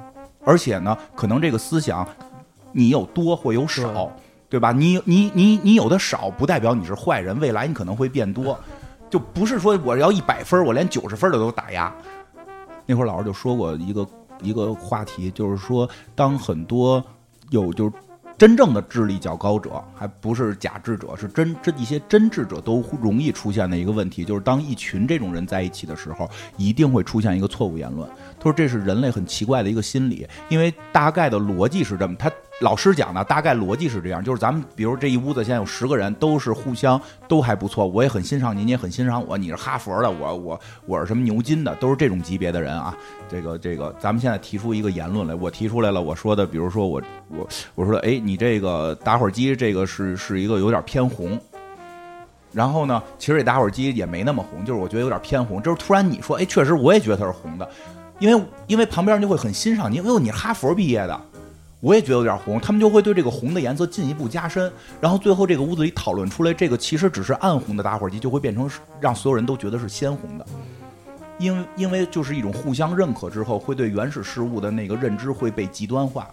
[0.45, 2.07] 而且呢，可能这个思想
[2.71, 4.09] 你有多或有少，
[4.47, 4.71] 对吧？
[4.71, 8.57] 你你你你有的少，不代表你是坏人，未来你可能会变多，
[9.09, 11.93] 就不是说我要一百分，我连九十分的都打压。
[12.85, 14.07] 那会儿老师就说过一个
[14.41, 17.03] 一个话题，就是说，当很多
[17.49, 17.91] 有就是
[18.37, 28.09] 真正的智力较高者，还不是假智者，是真真一些真智者都容易出现的一个问题，就是当一群这种人在一起的时候，一定会出现一个错误言论。
[28.37, 32.29] 他说这是人类很奇怪的一个心理，因为大概的逻辑是这么，他
[32.61, 42.95] 老师讲的大概逻辑是这样，就是咱们比如这一屋子现在有十个人，都是互相都还不错，我也很欣赏你，你也很欣赏我，你是哈佛的，我我我是什么牛津的，都是这种级别的人啊。
[43.29, 47.45] 这个这个，咱们现在提出一个言论来，我提出来了，我说的，比如说我我
[47.75, 51.37] 我说的，哎，你这个打火机这个是是一个有点偏红。
[52.53, 55.61] 然后呢，其实这打火机也没那么红，就是我觉得有点偏红。
[55.61, 57.69] 就是突然你说，哎，确实我也觉得它是红的，
[58.19, 61.21] 因为因为旁边人就会很欣赏你，哎呦，你是哈佛毕业的，
[61.85, 68.67] 我也觉得有点红，他们就会对这个红的颜色进一步加深，然后最后这个屋子里讨论出来，这个其实只是暗红的打火机，就会变成
[68.99, 70.45] 让所有人都觉得是鲜红的，
[71.37, 76.27] 因为因为就是一种互相认可之后，会对原始事物的那个认知会被极端化。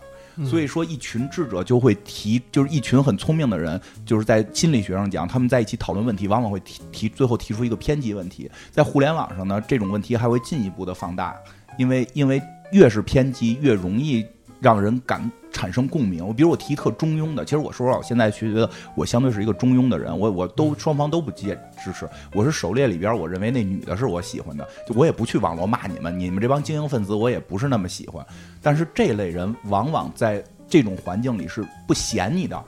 [0.46, 8.50] 所以说，一群智者就会提，就是一群很聪明的人，就是在心理学上讲，他们在一起讨论问题，往往会提提，最后提出一个偏激问题。
[8.70, 11.36] 在互联网上呢，这种问题还会进一步的放大，
[11.76, 14.24] 因为因为越是偏激，越容易
[14.62, 16.24] 让人感产生共鸣。
[16.24, 22.08] 我比如我提特中庸的，其实我说实话，我现在觉得我相对是一个中庸的人，我我都双方都不接支持。
[22.32, 28.24] 我是狩猎里边，我认为那女的是我喜欢的，就我也不去网络骂你们，你们这帮精英分子，我也不是那么喜欢。
[28.62, 32.64] 但是这类人往往在这种环境里是不嫌你的，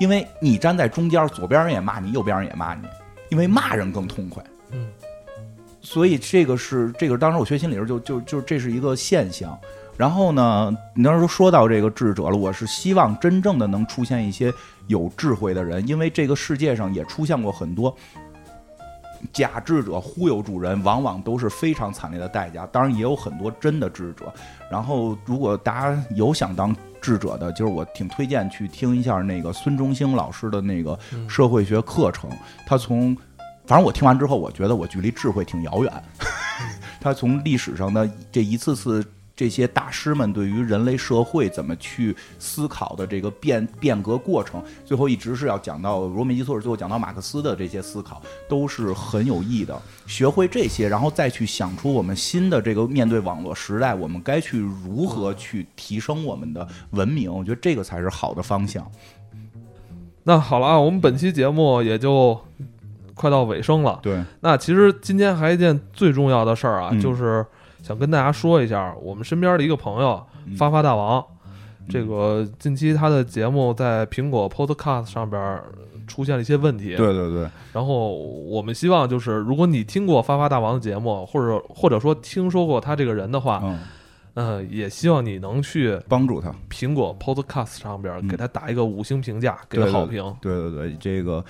[0.00, 2.88] 因为你站在中间，左边人也骂你，右边人也骂你，
[3.30, 4.44] 因为骂人更痛快。
[4.72, 4.88] 嗯，
[5.80, 9.56] 所以这个是这个，当时我学心理时候就就就这是一个现象。
[9.96, 14.52] 然后呢，你当时说到这个智者了，我是希望真正的能出现一些
[14.88, 17.96] 有智慧的人，因为这个世界上也出现过很多。
[19.32, 22.66] 假智者忽悠主人，往往都是非常惨烈的代价。
[22.66, 24.30] 当然，也有很多真的智者。
[24.70, 30.96] 然后，如果大家有想当智者的，就是我挺推荐去听一下那个孙中兴老师的那个
[31.26, 32.30] 社会学课程。
[32.66, 33.16] 他从，
[33.66, 35.92] 反正我听完之后，我觉得我距离智慧挺遥远。
[37.00, 39.02] 他从历史上的这一次次。
[39.36, 49.78] 这些大师们对于人类社会怎么去思考的这个变变革过程，最后一直是要讲到，如果没记错是最后讲到马克思的这些思考，都是很有益的。
[50.06, 58.90] 学会这些，然后再去想出我们新的这个面对网络时代，我们该去如何去提升我们的文明，我觉得这个才是好的方向。
[60.22, 62.40] 那好了啊，我们本期节目也就
[63.14, 64.00] 快到尾声了。
[64.02, 67.44] 对，那其实今天还一件最重要的事儿啊，就是。
[67.86, 70.20] 想跟大家说一下，我们身边的一个朋友
[70.56, 71.24] 发发大王，
[71.88, 75.62] 这个近期他的节目在苹果 Podcast 上边
[76.08, 76.96] 出现了一些问题。
[76.96, 77.48] 对对对。
[77.72, 83.62] 然后我们希望就是，如果你听过发发大王的节目，或者或者说听说过他这个人的话，
[84.34, 86.52] 嗯，也希望你能去帮助他。
[86.68, 90.34] 苹果 Podcast 上边给他打一个五星评价，给他好评。
[90.40, 91.44] 对对对，这个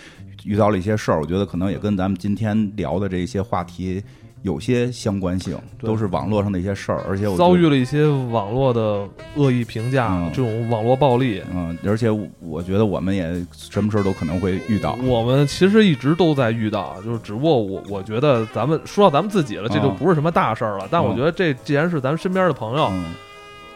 [0.44, 4.04] 遇到了一些事儿，我觉得可能也跟咱们今天聊的这些话题。
[4.46, 9.04] 有些相关性，都是网络上的一些事儿，而且我遭遇了一些网络的
[9.34, 11.42] 恶意评价，这种网络暴力。
[11.52, 12.08] 嗯，而且
[12.38, 14.96] 我觉得我们也什么事儿都可能会遇到。
[15.02, 20.86] 我们其实一直都在遇到，就是只不过我我觉得咱们说到咱们自己了，这就不是什么大事儿了。
[20.88, 22.88] 但我觉得这既然是咱们身边的朋友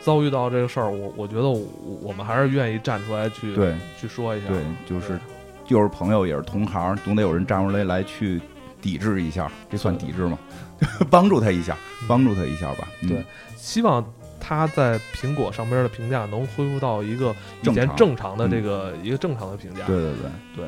[0.00, 1.48] 遭遇到这个事儿，我我觉得
[2.00, 4.46] 我们还是愿意站出来去对去说一下。
[4.46, 5.18] 对，就是
[5.66, 8.40] 就是朋友也是同行，总得有人站出来来去。
[8.80, 10.38] 抵制一下，这算抵制吗？
[11.10, 11.76] 帮助他一下，
[12.08, 12.88] 帮助他一下吧。
[13.06, 13.24] 对，
[13.56, 14.04] 希望
[14.40, 19.84] 他在苹果上边的评价能恢复到一个以前正常的这个一个正常的评价。
[19.86, 20.64] 对对对对，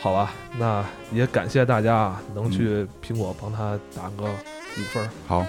[0.00, 5.08] 好吧，那也感谢大家能去苹果帮他打个五分。
[5.26, 5.46] 好。